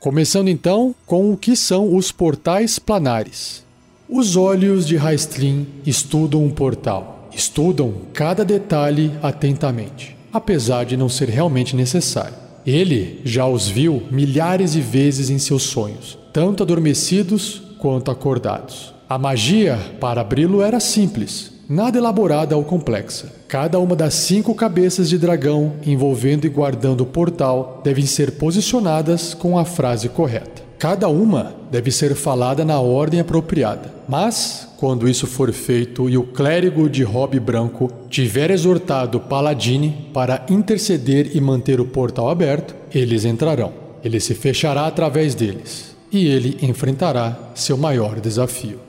Começando 0.00 0.48
então 0.48 0.92
com 1.06 1.32
o 1.32 1.36
que 1.36 1.54
são 1.54 1.94
os 1.94 2.10
portais 2.10 2.80
planares. 2.80 3.62
Os 4.08 4.34
olhos 4.34 4.88
de 4.88 4.96
Raistlin 4.96 5.66
estudam 5.84 6.42
um 6.42 6.50
portal, 6.50 7.17
estudam 7.32 7.92
cada 8.12 8.44
detalhe 8.44 9.12
atentamente, 9.22 10.16
apesar 10.32 10.84
de 10.84 10.96
não 10.96 11.08
ser 11.08 11.28
realmente 11.28 11.76
necessário. 11.76 12.34
Ele 12.66 13.20
já 13.24 13.46
os 13.46 13.68
viu 13.68 14.02
milhares 14.10 14.72
de 14.72 14.80
vezes 14.80 15.30
em 15.30 15.38
seus 15.38 15.62
sonhos, 15.62 16.18
tanto 16.32 16.62
adormecidos 16.62 17.62
quanto 17.78 18.10
acordados. 18.10 18.92
A 19.08 19.16
magia 19.16 19.78
para 19.98 20.20
abri-lo 20.20 20.60
era 20.60 20.78
simples, 20.78 21.52
nada 21.68 21.96
elaborada 21.96 22.56
ou 22.56 22.64
complexa. 22.64 23.32
Cada 23.48 23.78
uma 23.78 23.96
das 23.96 24.14
cinco 24.14 24.54
cabeças 24.54 25.08
de 25.08 25.16
dragão 25.16 25.74
envolvendo 25.86 26.44
e 26.44 26.50
guardando 26.50 27.00
o 27.00 27.06
portal 27.06 27.80
devem 27.82 28.04
ser 28.04 28.32
posicionadas 28.32 29.32
com 29.32 29.58
a 29.58 29.64
frase 29.64 30.08
correta. 30.10 30.62
Cada 30.78 31.08
uma 31.08 31.54
deve 31.70 31.90
ser 31.90 32.14
falada 32.14 32.64
na 32.64 32.78
ordem 32.80 33.20
apropriada. 33.20 33.97
Mas, 34.08 34.66
quando 34.78 35.06
isso 35.06 35.26
for 35.26 35.52
feito 35.52 36.08
e 36.08 36.16
o 36.16 36.22
clérigo 36.22 36.88
de 36.88 37.02
robe 37.02 37.38
branco 37.38 37.92
tiver 38.08 38.50
exortado 38.50 39.20
Paladine 39.20 40.08
para 40.14 40.46
interceder 40.48 41.36
e 41.36 41.40
manter 41.42 41.78
o 41.78 41.84
portal 41.84 42.30
aberto, 42.30 42.74
eles 42.94 43.26
entrarão. 43.26 43.72
Ele 44.02 44.18
se 44.18 44.34
fechará 44.34 44.86
através 44.86 45.34
deles 45.34 45.94
e 46.10 46.26
ele 46.26 46.56
enfrentará 46.62 47.50
seu 47.54 47.76
maior 47.76 48.18
desafio. 48.18 48.80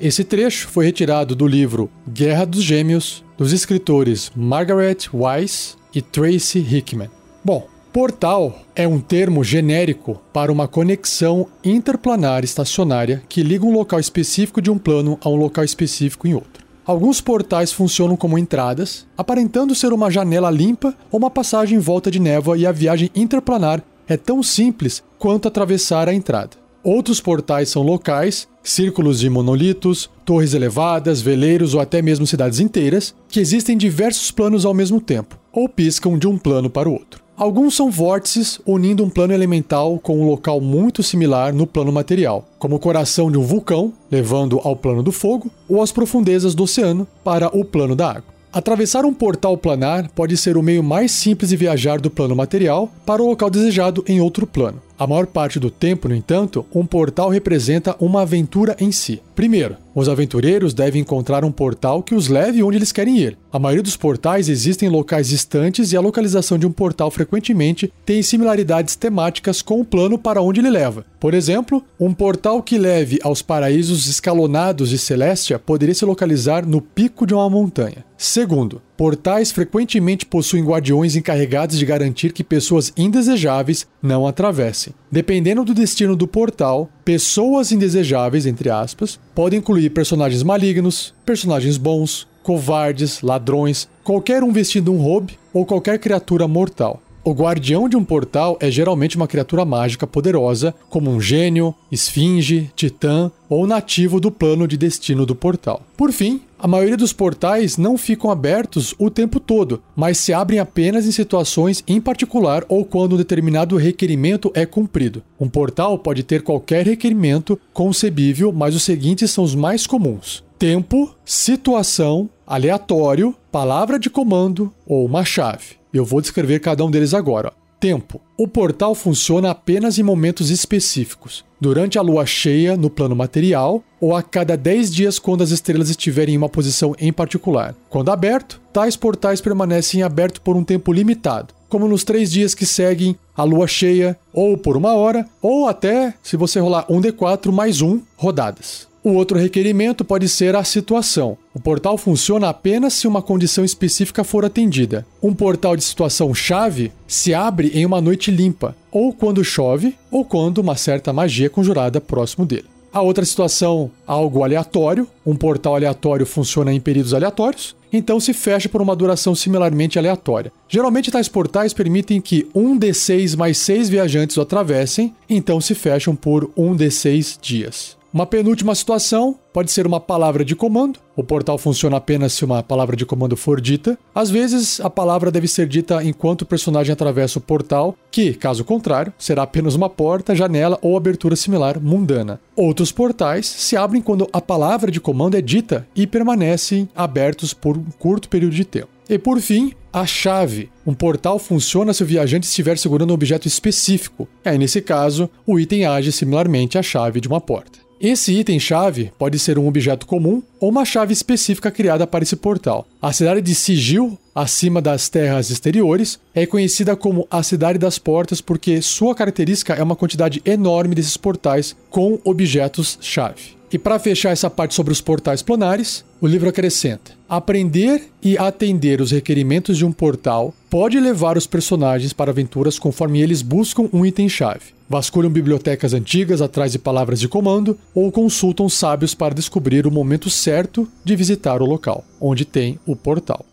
Esse 0.00 0.24
trecho 0.24 0.66
foi 0.66 0.86
retirado 0.86 1.36
do 1.36 1.46
livro 1.46 1.88
Guerra 2.08 2.44
dos 2.44 2.62
Gêmeos, 2.62 3.24
dos 3.38 3.52
escritores 3.52 4.32
Margaret 4.34 4.98
Weiss 5.14 5.78
e 5.94 6.02
Tracy 6.02 6.58
Hickman. 6.58 7.08
Bom, 7.44 7.68
portal 7.96 8.58
é 8.74 8.86
um 8.86 9.00
termo 9.00 9.42
genérico 9.42 10.20
para 10.30 10.52
uma 10.52 10.68
conexão 10.68 11.46
interplanar 11.64 12.44
estacionária 12.44 13.22
que 13.26 13.42
liga 13.42 13.64
um 13.64 13.72
local 13.72 13.98
específico 13.98 14.60
de 14.60 14.70
um 14.70 14.76
plano 14.76 15.18
a 15.22 15.30
um 15.30 15.36
local 15.36 15.64
específico 15.64 16.28
em 16.28 16.34
outro. 16.34 16.62
Alguns 16.84 17.22
portais 17.22 17.72
funcionam 17.72 18.14
como 18.14 18.36
entradas, 18.36 19.06
aparentando 19.16 19.74
ser 19.74 19.94
uma 19.94 20.10
janela 20.10 20.50
limpa 20.50 20.94
ou 21.10 21.18
uma 21.18 21.30
passagem 21.30 21.78
em 21.78 21.80
volta 21.80 22.10
de 22.10 22.20
névoa, 22.20 22.58
e 22.58 22.66
a 22.66 22.70
viagem 22.70 23.10
interplanar 23.14 23.82
é 24.06 24.18
tão 24.18 24.42
simples 24.42 25.02
quanto 25.18 25.48
atravessar 25.48 26.06
a 26.06 26.12
entrada. 26.12 26.50
Outros 26.84 27.18
portais 27.18 27.70
são 27.70 27.82
locais, 27.82 28.46
círculos 28.62 29.20
de 29.20 29.30
monolitos, 29.30 30.10
torres 30.22 30.52
elevadas, 30.52 31.22
veleiros 31.22 31.72
ou 31.72 31.80
até 31.80 32.02
mesmo 32.02 32.26
cidades 32.26 32.60
inteiras, 32.60 33.14
que 33.26 33.40
existem 33.40 33.74
diversos 33.74 34.30
planos 34.30 34.66
ao 34.66 34.74
mesmo 34.74 35.00
tempo, 35.00 35.38
ou 35.50 35.66
piscam 35.66 36.18
de 36.18 36.28
um 36.28 36.36
plano 36.36 36.68
para 36.68 36.90
o 36.90 36.92
outro. 36.92 37.24
Alguns 37.36 37.76
são 37.76 37.90
vórtices 37.90 38.58
unindo 38.64 39.04
um 39.04 39.10
plano 39.10 39.34
elemental 39.34 39.98
com 39.98 40.18
um 40.18 40.26
local 40.26 40.58
muito 40.58 41.02
similar 41.02 41.52
no 41.52 41.66
plano 41.66 41.92
material, 41.92 42.46
como 42.58 42.76
o 42.76 42.78
coração 42.78 43.30
de 43.30 43.36
um 43.36 43.42
vulcão, 43.42 43.92
levando 44.10 44.58
ao 44.64 44.74
plano 44.74 45.02
do 45.02 45.12
fogo, 45.12 45.50
ou 45.68 45.82
as 45.82 45.92
profundezas 45.92 46.54
do 46.54 46.62
oceano 46.62 47.06
para 47.22 47.54
o 47.54 47.62
plano 47.62 47.94
da 47.94 48.08
água. 48.08 48.36
Atravessar 48.50 49.04
um 49.04 49.12
portal 49.12 49.54
planar 49.58 50.08
pode 50.14 50.34
ser 50.34 50.56
o 50.56 50.62
meio 50.62 50.82
mais 50.82 51.12
simples 51.12 51.50
de 51.50 51.58
viajar 51.58 52.00
do 52.00 52.10
plano 52.10 52.34
material 52.34 52.90
para 53.04 53.22
o 53.22 53.28
local 53.28 53.50
desejado 53.50 54.02
em 54.08 54.18
outro 54.18 54.46
plano. 54.46 54.80
A 54.98 55.06
maior 55.06 55.26
parte 55.26 55.60
do 55.60 55.70
tempo, 55.70 56.08
no 56.08 56.14
entanto, 56.14 56.64
um 56.74 56.86
portal 56.86 57.28
representa 57.28 57.94
uma 58.00 58.22
aventura 58.22 58.74
em 58.80 58.90
si. 58.90 59.20
Primeiro, 59.34 59.76
os 59.94 60.08
aventureiros 60.08 60.72
devem 60.72 61.02
encontrar 61.02 61.44
um 61.44 61.52
portal 61.52 62.02
que 62.02 62.14
os 62.14 62.28
leve 62.28 62.62
onde 62.62 62.78
eles 62.78 62.92
querem 62.92 63.18
ir. 63.18 63.36
A 63.52 63.58
maioria 63.58 63.82
dos 63.82 63.96
portais 63.96 64.48
existem 64.48 64.88
em 64.88 64.92
locais 64.92 65.28
distantes 65.28 65.92
e 65.92 65.96
a 65.96 66.00
localização 66.00 66.58
de 66.58 66.66
um 66.66 66.72
portal 66.72 67.10
frequentemente 67.10 67.92
tem 68.04 68.22
similaridades 68.22 68.96
temáticas 68.96 69.60
com 69.60 69.80
o 69.80 69.84
plano 69.84 70.18
para 70.18 70.40
onde 70.40 70.60
ele 70.60 70.70
leva. 70.70 71.04
Por 71.20 71.34
exemplo, 71.34 71.82
um 71.98 72.12
portal 72.14 72.62
que 72.62 72.78
leve 72.78 73.18
aos 73.22 73.42
paraísos 73.42 74.06
escalonados 74.06 74.90
de 74.90 74.98
Celestia 74.98 75.58
poderia 75.58 75.94
se 75.94 76.04
localizar 76.04 76.66
no 76.66 76.80
pico 76.80 77.26
de 77.26 77.34
uma 77.34 77.48
montanha. 77.48 78.04
Segundo, 78.18 78.80
portais 78.96 79.50
frequentemente 79.50 80.24
possuem 80.24 80.64
guardiões 80.64 81.16
encarregados 81.16 81.78
de 81.78 81.84
garantir 81.84 82.32
que 82.32 82.44
pessoas 82.44 82.92
indesejáveis 82.96 83.86
não 84.02 84.26
atravessem. 84.26 84.85
Dependendo 85.10 85.64
do 85.64 85.74
destino 85.74 86.16
do 86.16 86.26
portal, 86.26 86.88
pessoas 87.04 87.72
indesejáveis, 87.72 88.46
entre 88.46 88.70
aspas, 88.70 89.18
podem 89.34 89.58
incluir 89.58 89.90
personagens 89.90 90.42
malignos, 90.42 91.14
personagens 91.24 91.76
bons, 91.76 92.26
covardes, 92.42 93.22
ladrões, 93.22 93.88
qualquer 94.04 94.42
um 94.42 94.52
vestindo 94.52 94.92
um 94.92 94.98
robe 94.98 95.38
ou 95.52 95.66
qualquer 95.66 95.98
criatura 95.98 96.46
mortal. 96.46 97.02
O 97.26 97.32
guardião 97.32 97.88
de 97.88 97.96
um 97.96 98.04
portal 98.04 98.56
é 98.60 98.70
geralmente 98.70 99.16
uma 99.16 99.26
criatura 99.26 99.64
mágica 99.64 100.06
poderosa, 100.06 100.72
como 100.88 101.10
um 101.10 101.20
gênio, 101.20 101.74
esfinge, 101.90 102.70
titã 102.76 103.32
ou 103.48 103.66
nativo 103.66 104.20
do 104.20 104.30
plano 104.30 104.68
de 104.68 104.76
destino 104.76 105.26
do 105.26 105.34
portal. 105.34 105.82
Por 105.96 106.12
fim, 106.12 106.40
a 106.58 106.66
maioria 106.66 106.96
dos 106.96 107.12
portais 107.12 107.76
não 107.76 107.98
ficam 107.98 108.30
abertos 108.30 108.94
o 108.98 109.10
tempo 109.10 109.38
todo, 109.38 109.82
mas 109.94 110.18
se 110.18 110.32
abrem 110.32 110.58
apenas 110.58 111.06
em 111.06 111.12
situações 111.12 111.84
em 111.86 112.00
particular 112.00 112.64
ou 112.68 112.84
quando 112.84 113.14
um 113.14 113.18
determinado 113.18 113.76
requerimento 113.76 114.50
é 114.54 114.64
cumprido. 114.64 115.22
Um 115.38 115.48
portal 115.48 115.98
pode 115.98 116.22
ter 116.22 116.42
qualquer 116.42 116.86
requerimento 116.86 117.58
concebível, 117.72 118.52
mas 118.52 118.74
os 118.74 118.82
seguintes 118.82 119.30
são 119.30 119.44
os 119.44 119.54
mais 119.54 119.86
comuns: 119.86 120.42
tempo, 120.58 121.14
situação, 121.24 122.28
aleatório, 122.46 123.34
palavra 123.52 123.98
de 123.98 124.08
comando 124.08 124.72
ou 124.86 125.04
uma 125.04 125.24
chave. 125.24 125.76
Eu 125.92 126.04
vou 126.04 126.20
descrever 126.20 126.60
cada 126.60 126.84
um 126.84 126.90
deles 126.90 127.14
agora. 127.14 127.52
Tempo. 127.78 128.20
O 128.38 128.48
portal 128.48 128.94
funciona 128.94 129.50
apenas 129.50 129.98
em 129.98 130.02
momentos 130.02 130.50
específicos, 130.50 131.44
durante 131.60 131.98
a 131.98 132.02
lua 132.02 132.24
cheia 132.24 132.76
no 132.76 132.88
plano 132.88 133.14
material 133.14 133.82
ou 134.00 134.14
a 134.14 134.22
cada 134.22 134.56
10 134.56 134.94
dias 134.94 135.18
quando 135.18 135.42
as 135.42 135.50
estrelas 135.50 135.90
estiverem 135.90 136.34
em 136.34 136.38
uma 136.38 136.48
posição 136.48 136.94
em 136.98 137.12
particular. 137.12 137.74
Quando 137.90 138.10
aberto, 138.10 138.60
tais 138.72 138.96
portais 138.96 139.40
permanecem 139.40 140.02
abertos 140.02 140.40
por 140.40 140.56
um 140.56 140.64
tempo 140.64 140.92
limitado, 140.92 141.54
como 141.68 141.88
nos 141.88 142.04
três 142.04 142.30
dias 142.30 142.54
que 142.54 142.64
seguem 142.64 143.16
a 143.36 143.42
lua 143.42 143.66
cheia, 143.66 144.18
ou 144.32 144.56
por 144.56 144.76
uma 144.76 144.94
hora, 144.94 145.26
ou 145.42 145.68
até, 145.68 146.14
se 146.22 146.36
você 146.36 146.58
rolar 146.58 146.86
um 146.88 147.00
D4 147.00 147.52
mais 147.52 147.82
um, 147.82 148.00
rodadas. 148.16 148.88
O 149.06 149.12
outro 149.12 149.38
requerimento 149.38 150.04
pode 150.04 150.28
ser 150.28 150.56
a 150.56 150.64
situação. 150.64 151.38
O 151.54 151.60
portal 151.60 151.96
funciona 151.96 152.48
apenas 152.48 152.92
se 152.92 153.06
uma 153.06 153.22
condição 153.22 153.64
específica 153.64 154.24
for 154.24 154.44
atendida. 154.44 155.06
Um 155.22 155.32
portal 155.32 155.76
de 155.76 155.84
situação 155.84 156.34
chave 156.34 156.90
se 157.06 157.32
abre 157.32 157.70
em 157.72 157.86
uma 157.86 158.00
noite 158.00 158.32
limpa, 158.32 158.74
ou 158.90 159.12
quando 159.12 159.44
chove, 159.44 159.94
ou 160.10 160.24
quando 160.24 160.58
uma 160.58 160.74
certa 160.74 161.12
magia 161.12 161.46
é 161.46 161.48
conjurada 161.48 162.00
próximo 162.00 162.44
dele. 162.44 162.64
A 162.92 163.00
outra 163.00 163.24
situação, 163.24 163.92
algo 164.04 164.42
aleatório. 164.42 165.06
Um 165.24 165.36
portal 165.36 165.76
aleatório 165.76 166.26
funciona 166.26 166.72
em 166.74 166.80
períodos 166.80 167.14
aleatórios, 167.14 167.76
então 167.92 168.18
se 168.18 168.32
fecha 168.32 168.68
por 168.68 168.82
uma 168.82 168.96
duração 168.96 169.36
similarmente 169.36 170.00
aleatória. 170.00 170.50
Geralmente, 170.68 171.12
tais 171.12 171.28
portais 171.28 171.72
permitem 171.72 172.20
que 172.20 172.48
um 172.52 172.76
D6 172.76 173.36
mais 173.36 173.56
6 173.58 173.88
viajantes 173.88 174.36
o 174.36 174.40
atravessem, 174.40 175.14
então 175.30 175.60
se 175.60 175.76
fecham 175.76 176.16
por 176.16 176.50
um 176.56 176.76
D6 176.76 177.38
dias. 177.40 177.95
Uma 178.16 178.24
penúltima 178.24 178.74
situação 178.74 179.38
pode 179.52 179.70
ser 179.70 179.86
uma 179.86 180.00
palavra 180.00 180.42
de 180.42 180.56
comando. 180.56 180.98
O 181.14 181.22
portal 181.22 181.58
funciona 181.58 181.98
apenas 181.98 182.32
se 182.32 182.46
uma 182.46 182.62
palavra 182.62 182.96
de 182.96 183.04
comando 183.04 183.36
for 183.36 183.60
dita. 183.60 183.98
Às 184.14 184.30
vezes, 184.30 184.80
a 184.80 184.88
palavra 184.88 185.30
deve 185.30 185.46
ser 185.46 185.68
dita 185.68 186.02
enquanto 186.02 186.40
o 186.40 186.46
personagem 186.46 186.94
atravessa 186.94 187.38
o 187.38 187.42
portal, 187.42 187.94
que, 188.10 188.32
caso 188.32 188.64
contrário, 188.64 189.12
será 189.18 189.42
apenas 189.42 189.74
uma 189.74 189.90
porta, 189.90 190.34
janela 190.34 190.78
ou 190.80 190.96
abertura 190.96 191.36
similar 191.36 191.78
mundana. 191.78 192.40
Outros 192.56 192.90
portais 192.90 193.44
se 193.44 193.76
abrem 193.76 194.00
quando 194.00 194.26
a 194.32 194.40
palavra 194.40 194.90
de 194.90 194.98
comando 194.98 195.36
é 195.36 195.42
dita 195.42 195.86
e 195.94 196.06
permanecem 196.06 196.88
abertos 196.96 197.52
por 197.52 197.76
um 197.76 197.84
curto 197.98 198.30
período 198.30 198.54
de 198.54 198.64
tempo. 198.64 198.88
E 199.10 199.18
por 199.18 199.38
fim, 199.42 199.74
a 199.92 200.06
chave. 200.06 200.70
Um 200.86 200.94
portal 200.94 201.38
funciona 201.38 201.92
se 201.92 202.02
o 202.02 202.06
viajante 202.06 202.46
estiver 202.46 202.78
segurando 202.78 203.10
um 203.10 203.14
objeto 203.14 203.46
específico. 203.46 204.26
Aí, 204.42 204.56
nesse 204.56 204.80
caso, 204.80 205.28
o 205.46 205.60
item 205.60 205.84
age 205.84 206.10
similarmente 206.12 206.78
à 206.78 206.82
chave 206.82 207.20
de 207.20 207.28
uma 207.28 207.42
porta. 207.42 207.84
Esse 208.00 208.32
item-chave 208.32 209.10
pode 209.18 209.38
ser 209.38 209.58
um 209.58 209.66
objeto 209.66 210.06
comum 210.06 210.42
ou 210.60 210.68
uma 210.68 210.84
chave 210.84 211.14
específica 211.14 211.70
criada 211.70 212.06
para 212.06 212.22
esse 212.22 212.36
portal. 212.36 212.86
A 213.00 213.10
cidade 213.10 213.40
de 213.40 213.54
Sigil, 213.54 214.18
acima 214.34 214.82
das 214.82 215.08
terras 215.08 215.48
exteriores, 215.48 216.18
é 216.34 216.44
conhecida 216.44 216.94
como 216.94 217.26
a 217.30 217.42
Cidade 217.42 217.78
das 217.78 217.98
Portas 217.98 218.42
porque 218.42 218.82
sua 218.82 219.14
característica 219.14 219.72
é 219.72 219.82
uma 219.82 219.96
quantidade 219.96 220.42
enorme 220.44 220.94
desses 220.94 221.16
portais 221.16 221.74
com 221.88 222.20
objetos-chave. 222.22 223.55
E 223.72 223.78
para 223.78 223.98
fechar 223.98 224.30
essa 224.30 224.48
parte 224.48 224.74
sobre 224.74 224.92
os 224.92 225.00
portais 225.00 225.42
planares, 225.42 226.04
o 226.20 226.26
livro 226.26 226.48
acrescenta: 226.48 227.12
aprender 227.28 228.02
e 228.22 228.38
atender 228.38 229.00
os 229.00 229.10
requerimentos 229.10 229.76
de 229.76 229.84
um 229.84 229.92
portal 229.92 230.54
pode 230.70 231.00
levar 231.00 231.36
os 231.36 231.46
personagens 231.46 232.12
para 232.12 232.30
aventuras 232.30 232.78
conforme 232.78 233.20
eles 233.20 233.42
buscam 233.42 233.88
um 233.92 234.06
item-chave 234.06 234.76
vasculham 234.88 235.30
bibliotecas 235.30 235.92
antigas 235.92 236.40
atrás 236.40 236.72
de 236.72 236.78
palavras 236.78 237.20
de 237.20 237.28
comando 237.28 237.78
ou 237.94 238.10
consultam 238.12 238.68
sábios 238.68 239.14
para 239.14 239.34
descobrir 239.34 239.86
o 239.86 239.90
momento 239.90 240.30
certo 240.30 240.88
de 241.04 241.16
visitar 241.16 241.60
o 241.60 241.66
local, 241.66 242.04
onde 242.20 242.44
tem 242.44 242.78
o 242.86 242.94
portal. 242.94 243.44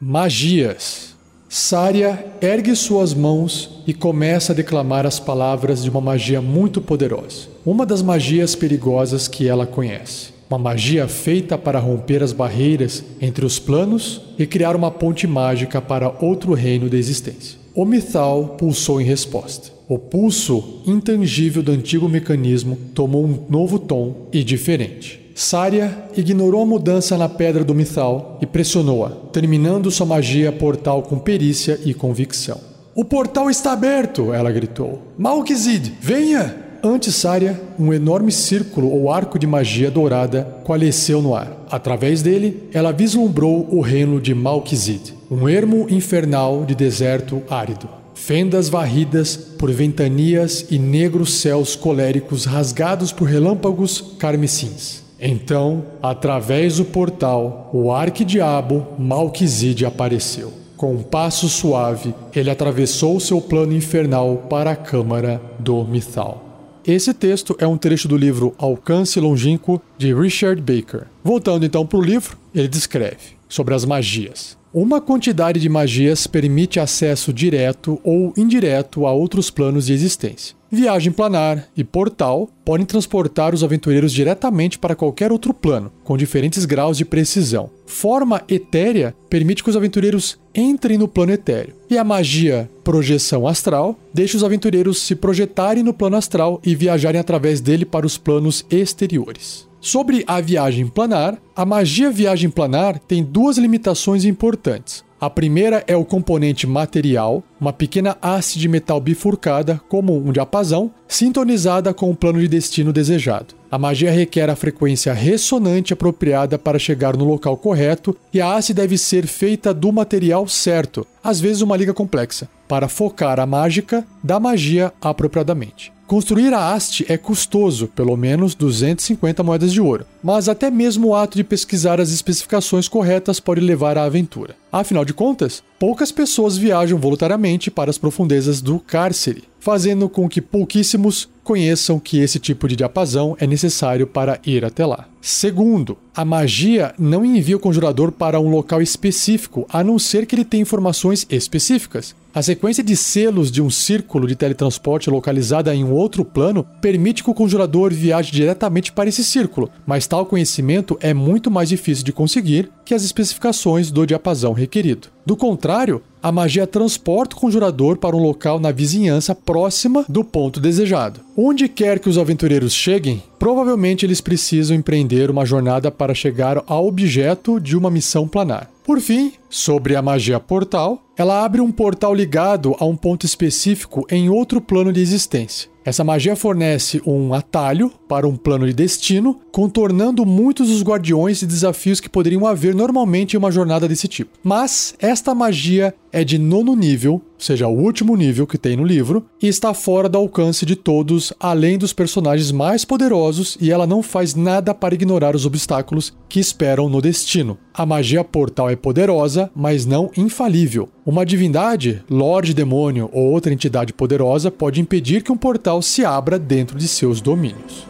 Magias. 0.00 1.17
Sária 1.50 2.26
ergue 2.42 2.76
suas 2.76 3.14
mãos 3.14 3.80
e 3.86 3.94
começa 3.94 4.52
a 4.52 4.54
declamar 4.54 5.06
as 5.06 5.18
palavras 5.18 5.82
de 5.82 5.88
uma 5.88 6.00
magia 6.00 6.42
muito 6.42 6.78
poderosa, 6.78 7.48
uma 7.64 7.86
das 7.86 8.02
magias 8.02 8.54
perigosas 8.54 9.26
que 9.26 9.48
ela 9.48 9.66
conhece. 9.66 10.28
Uma 10.50 10.58
magia 10.58 11.08
feita 11.08 11.56
para 11.56 11.78
romper 11.78 12.22
as 12.22 12.34
barreiras 12.34 13.02
entre 13.18 13.46
os 13.46 13.58
planos 13.58 14.20
e 14.38 14.46
criar 14.46 14.76
uma 14.76 14.90
ponte 14.90 15.26
mágica 15.26 15.80
para 15.80 16.14
outro 16.22 16.52
reino 16.52 16.90
da 16.90 16.98
existência. 16.98 17.58
O 17.74 17.86
Mithal 17.86 18.56
pulsou 18.58 19.00
em 19.00 19.04
resposta. 19.04 19.70
O 19.88 19.98
pulso 19.98 20.82
intangível 20.86 21.62
do 21.62 21.72
antigo 21.72 22.10
mecanismo 22.10 22.76
tomou 22.94 23.24
um 23.24 23.46
novo 23.48 23.78
tom 23.78 24.28
e 24.30 24.44
diferente. 24.44 25.17
Sária 25.38 25.96
ignorou 26.16 26.62
a 26.62 26.66
mudança 26.66 27.16
na 27.16 27.28
pedra 27.28 27.62
do 27.62 27.72
Mithal 27.72 28.38
e 28.42 28.44
pressionou-a, 28.46 29.10
terminando 29.32 29.88
sua 29.88 30.04
magia 30.04 30.50
portal 30.50 31.00
com 31.00 31.16
perícia 31.16 31.78
e 31.84 31.94
convicção. 31.94 32.58
O 32.92 33.04
portal 33.04 33.48
está 33.48 33.70
aberto! 33.70 34.34
ela 34.34 34.50
gritou. 34.50 35.00
Malkizid, 35.16 35.92
venha! 36.00 36.56
Antes 36.82 37.14
Sária, 37.14 37.60
um 37.78 37.92
enorme 37.92 38.32
círculo 38.32 38.90
ou 38.90 39.12
arco 39.12 39.38
de 39.38 39.46
magia 39.46 39.92
dourada 39.92 40.42
coalesceu 40.64 41.22
no 41.22 41.36
ar. 41.36 41.66
Através 41.70 42.20
dele, 42.20 42.68
ela 42.74 42.90
vislumbrou 42.90 43.68
o 43.70 43.80
reino 43.80 44.20
de 44.20 44.34
Malkizid, 44.34 45.14
um 45.30 45.48
ermo 45.48 45.86
infernal 45.88 46.64
de 46.64 46.74
deserto 46.74 47.44
árido. 47.48 47.88
Fendas 48.12 48.68
varridas 48.68 49.36
por 49.36 49.70
ventanias 49.70 50.66
e 50.68 50.80
negros 50.80 51.34
céus 51.34 51.76
coléricos 51.76 52.44
rasgados 52.44 53.12
por 53.12 53.28
relâmpagos 53.28 54.16
carmesins. 54.18 55.06
Então, 55.20 55.84
através 56.02 56.76
do 56.76 56.84
portal, 56.84 57.70
o 57.72 57.92
arquidiabo 57.92 58.86
Malquizide 58.98 59.84
apareceu. 59.84 60.52
Com 60.76 60.94
um 60.94 61.02
passo 61.02 61.48
suave, 61.48 62.14
ele 62.32 62.50
atravessou 62.50 63.18
seu 63.18 63.40
plano 63.40 63.74
infernal 63.74 64.46
para 64.48 64.70
a 64.70 64.76
câmara 64.76 65.40
do 65.58 65.84
Mithal. 65.84 66.44
Esse 66.86 67.12
texto 67.12 67.56
é 67.58 67.66
um 67.66 67.76
trecho 67.76 68.08
do 68.08 68.16
livro 68.16 68.54
Alcance 68.56 69.18
Longínquo 69.20 69.82
de 69.98 70.14
Richard 70.14 70.62
Baker. 70.62 71.06
Voltando 71.22 71.66
então 71.66 71.84
para 71.84 71.98
o 71.98 72.02
livro, 72.02 72.38
ele 72.54 72.68
descreve 72.68 73.36
sobre 73.48 73.74
as 73.74 73.84
magias. 73.84 74.57
Uma 74.72 75.00
quantidade 75.00 75.58
de 75.58 75.68
magias 75.68 76.26
permite 76.26 76.78
acesso 76.78 77.32
direto 77.32 77.98
ou 78.04 78.34
indireto 78.36 79.06
a 79.06 79.12
outros 79.12 79.50
planos 79.50 79.86
de 79.86 79.94
existência. 79.94 80.54
Viagem 80.70 81.10
planar 81.10 81.66
e 81.74 81.82
portal 81.82 82.50
podem 82.62 82.84
transportar 82.84 83.54
os 83.54 83.64
aventureiros 83.64 84.12
diretamente 84.12 84.78
para 84.78 84.94
qualquer 84.94 85.32
outro 85.32 85.54
plano, 85.54 85.90
com 86.04 86.18
diferentes 86.18 86.66
graus 86.66 86.98
de 86.98 87.06
precisão. 87.06 87.70
Forma 87.86 88.42
etérea 88.46 89.14
permite 89.30 89.64
que 89.64 89.70
os 89.70 89.76
aventureiros 89.76 90.38
entrem 90.54 90.98
no 90.98 91.08
plano 91.08 91.32
etéreo. 91.32 91.74
E 91.88 91.96
a 91.96 92.04
magia 92.04 92.68
projeção 92.84 93.48
astral 93.48 93.98
deixa 94.12 94.36
os 94.36 94.44
aventureiros 94.44 95.00
se 95.00 95.14
projetarem 95.14 95.82
no 95.82 95.94
plano 95.94 96.16
astral 96.16 96.60
e 96.62 96.74
viajarem 96.74 97.18
através 97.18 97.62
dele 97.62 97.86
para 97.86 98.06
os 98.06 98.18
planos 98.18 98.66
exteriores. 98.70 99.67
Sobre 99.80 100.24
a 100.26 100.40
viagem 100.40 100.86
planar, 100.88 101.38
a 101.54 101.64
magia 101.64 102.10
viagem 102.10 102.50
planar 102.50 102.98
tem 102.98 103.22
duas 103.22 103.58
limitações 103.58 104.24
importantes. 104.24 105.04
A 105.20 105.30
primeira 105.30 105.84
é 105.86 105.96
o 105.96 106.04
componente 106.04 106.66
material, 106.66 107.42
uma 107.60 107.72
pequena 107.72 108.16
haste 108.20 108.58
de 108.58 108.68
metal 108.68 109.00
bifurcada, 109.00 109.80
como 109.88 110.16
um 110.16 110.32
diapasão, 110.32 110.92
sintonizada 111.06 111.94
com 111.94 112.10
o 112.10 112.16
plano 112.16 112.40
de 112.40 112.48
destino 112.48 112.92
desejado. 112.92 113.57
A 113.70 113.76
magia 113.76 114.10
requer 114.10 114.48
a 114.48 114.56
frequência 114.56 115.12
ressonante 115.12 115.92
apropriada 115.92 116.58
para 116.58 116.78
chegar 116.78 117.14
no 117.14 117.26
local 117.26 117.54
correto 117.54 118.16
e 118.32 118.40
a 118.40 118.54
haste 118.54 118.72
deve 118.72 118.96
ser 118.96 119.26
feita 119.26 119.74
do 119.74 119.92
material 119.92 120.48
certo, 120.48 121.06
às 121.22 121.38
vezes 121.38 121.60
uma 121.60 121.76
liga 121.76 121.92
complexa, 121.92 122.48
para 122.66 122.88
focar 122.88 123.38
a 123.38 123.44
mágica 123.44 124.06
da 124.24 124.40
magia 124.40 124.90
apropriadamente. 125.02 125.92
Construir 126.06 126.54
a 126.54 126.72
haste 126.72 127.04
é 127.06 127.18
custoso, 127.18 127.88
pelo 127.88 128.16
menos 128.16 128.54
250 128.54 129.42
moedas 129.42 129.70
de 129.70 129.78
ouro, 129.82 130.06
mas 130.22 130.48
até 130.48 130.70
mesmo 130.70 131.08
o 131.08 131.14
ato 131.14 131.36
de 131.36 131.44
pesquisar 131.44 132.00
as 132.00 132.10
especificações 132.10 132.88
corretas 132.88 133.38
pode 133.38 133.60
levar 133.60 133.98
à 133.98 134.04
aventura. 134.04 134.56
Afinal 134.72 135.04
de 135.04 135.12
contas, 135.12 135.62
poucas 135.78 136.10
pessoas 136.10 136.56
viajam 136.56 136.98
voluntariamente 136.98 137.70
para 137.70 137.90
as 137.90 137.98
profundezas 137.98 138.62
do 138.62 138.80
cárcere, 138.80 139.44
fazendo 139.60 140.08
com 140.08 140.26
que 140.26 140.40
pouquíssimos 140.40 141.28
conheçam 141.48 141.98
que 141.98 142.18
esse 142.18 142.38
tipo 142.38 142.68
de 142.68 142.76
diapasão 142.76 143.34
é 143.40 143.46
necessário 143.46 144.06
para 144.06 144.38
ir 144.44 144.66
até 144.66 144.84
lá. 144.84 145.08
Segundo, 145.18 145.96
a 146.14 146.22
magia 146.22 146.94
não 146.98 147.24
envia 147.24 147.56
o 147.56 147.60
conjurador 147.60 148.12
para 148.12 148.38
um 148.38 148.50
local 148.50 148.82
específico, 148.82 149.66
a 149.70 149.82
não 149.82 149.98
ser 149.98 150.26
que 150.26 150.34
ele 150.34 150.44
tenha 150.44 150.60
informações 150.60 151.26
específicas. 151.30 152.14
A 152.34 152.42
sequência 152.42 152.84
de 152.84 152.94
selos 152.94 153.50
de 153.50 153.62
um 153.62 153.70
círculo 153.70 154.26
de 154.26 154.36
teletransporte 154.36 155.08
localizada 155.08 155.74
em 155.74 155.82
um 155.82 155.92
outro 155.92 156.22
plano 156.22 156.66
permite 156.82 157.24
que 157.24 157.30
o 157.30 157.34
conjurador 157.34 157.94
viaje 157.94 158.30
diretamente 158.30 158.92
para 158.92 159.08
esse 159.08 159.24
círculo, 159.24 159.70
mas 159.86 160.06
tal 160.06 160.26
conhecimento 160.26 160.98
é 161.00 161.14
muito 161.14 161.50
mais 161.50 161.70
difícil 161.70 162.04
de 162.04 162.12
conseguir 162.12 162.70
que 162.84 162.94
as 162.94 163.02
especificações 163.02 163.90
do 163.90 164.06
diapasão 164.06 164.52
requerido. 164.52 165.08
Do 165.24 165.36
contrário, 165.36 166.02
a 166.22 166.32
magia 166.32 166.66
transporta 166.66 167.36
o 167.36 167.38
conjurador 167.38 167.96
para 167.96 168.16
um 168.16 168.22
local 168.22 168.58
na 168.58 168.70
vizinhança 168.70 169.34
próxima 169.34 170.04
do 170.08 170.24
ponto 170.24 170.60
desejado. 170.60 171.20
Onde 171.36 171.68
quer 171.68 171.98
que 171.98 172.08
os 172.08 172.18
aventureiros 172.18 172.72
cheguem, 172.72 173.22
provavelmente 173.38 174.04
eles 174.04 174.20
precisam 174.20 174.76
empreender 174.76 175.30
uma 175.30 175.46
jornada 175.46 175.90
para 175.90 176.14
chegar 176.14 176.62
ao 176.66 176.86
objeto 176.86 177.60
de 177.60 177.76
uma 177.76 177.90
missão 177.90 178.26
planar. 178.26 178.70
Por 178.84 179.00
fim, 179.00 179.32
sobre 179.50 179.94
a 179.94 180.00
magia 180.00 180.40
portal, 180.40 181.02
ela 181.14 181.44
abre 181.44 181.60
um 181.60 181.70
portal 181.70 182.14
ligado 182.14 182.74
a 182.78 182.86
um 182.86 182.96
ponto 182.96 183.26
específico 183.26 184.06
em 184.10 184.30
outro 184.30 184.62
plano 184.62 184.92
de 184.92 185.00
existência. 185.00 185.68
Essa 185.88 186.04
magia 186.04 186.36
fornece 186.36 187.00
um 187.06 187.32
atalho 187.32 187.90
para 188.06 188.28
um 188.28 188.36
plano 188.36 188.66
de 188.66 188.74
destino, 188.74 189.40
contornando 189.50 190.26
muitos 190.26 190.68
dos 190.68 190.82
guardiões 190.82 191.40
e 191.40 191.46
desafios 191.46 191.98
que 191.98 192.10
poderiam 192.10 192.46
haver 192.46 192.74
normalmente 192.74 193.34
em 193.34 193.38
uma 193.38 193.50
jornada 193.50 193.88
desse 193.88 194.06
tipo. 194.06 194.38
Mas 194.42 194.94
esta 194.98 195.34
magia 195.34 195.94
é 196.12 196.24
de 196.24 196.38
nono 196.38 196.74
nível, 196.74 197.14
ou 197.14 197.22
seja, 197.38 197.68
o 197.68 197.76
último 197.76 198.16
nível 198.16 198.46
que 198.46 198.58
tem 198.58 198.76
no 198.76 198.84
livro, 198.84 199.24
e 199.40 199.46
está 199.46 199.72
fora 199.74 200.08
do 200.08 200.18
alcance 200.18 200.64
de 200.66 200.74
todos, 200.74 201.32
além 201.38 201.78
dos 201.78 201.92
personagens 201.92 202.50
mais 202.50 202.84
poderosos, 202.84 203.56
e 203.60 203.70
ela 203.70 203.86
não 203.86 204.02
faz 204.02 204.34
nada 204.34 204.74
para 204.74 204.94
ignorar 204.94 205.36
os 205.36 205.46
obstáculos 205.46 206.12
que 206.28 206.40
esperam 206.40 206.88
no 206.88 207.00
destino. 207.00 207.58
A 207.72 207.86
magia 207.86 208.24
portal 208.24 208.68
é 208.68 208.76
poderosa, 208.76 209.50
mas 209.54 209.86
não 209.86 210.10
infalível. 210.16 210.88
Uma 211.04 211.24
divindade, 211.24 212.02
Lorde 212.10 212.52
Demônio 212.52 213.08
ou 213.12 213.30
outra 213.30 213.52
entidade 213.52 213.92
poderosa 213.92 214.50
pode 214.50 214.80
impedir 214.80 215.22
que 215.22 215.32
um 215.32 215.36
portal 215.36 215.80
se 215.80 216.04
abra 216.04 216.38
dentro 216.38 216.78
de 216.78 216.88
seus 216.88 217.20
domínios. 217.20 217.86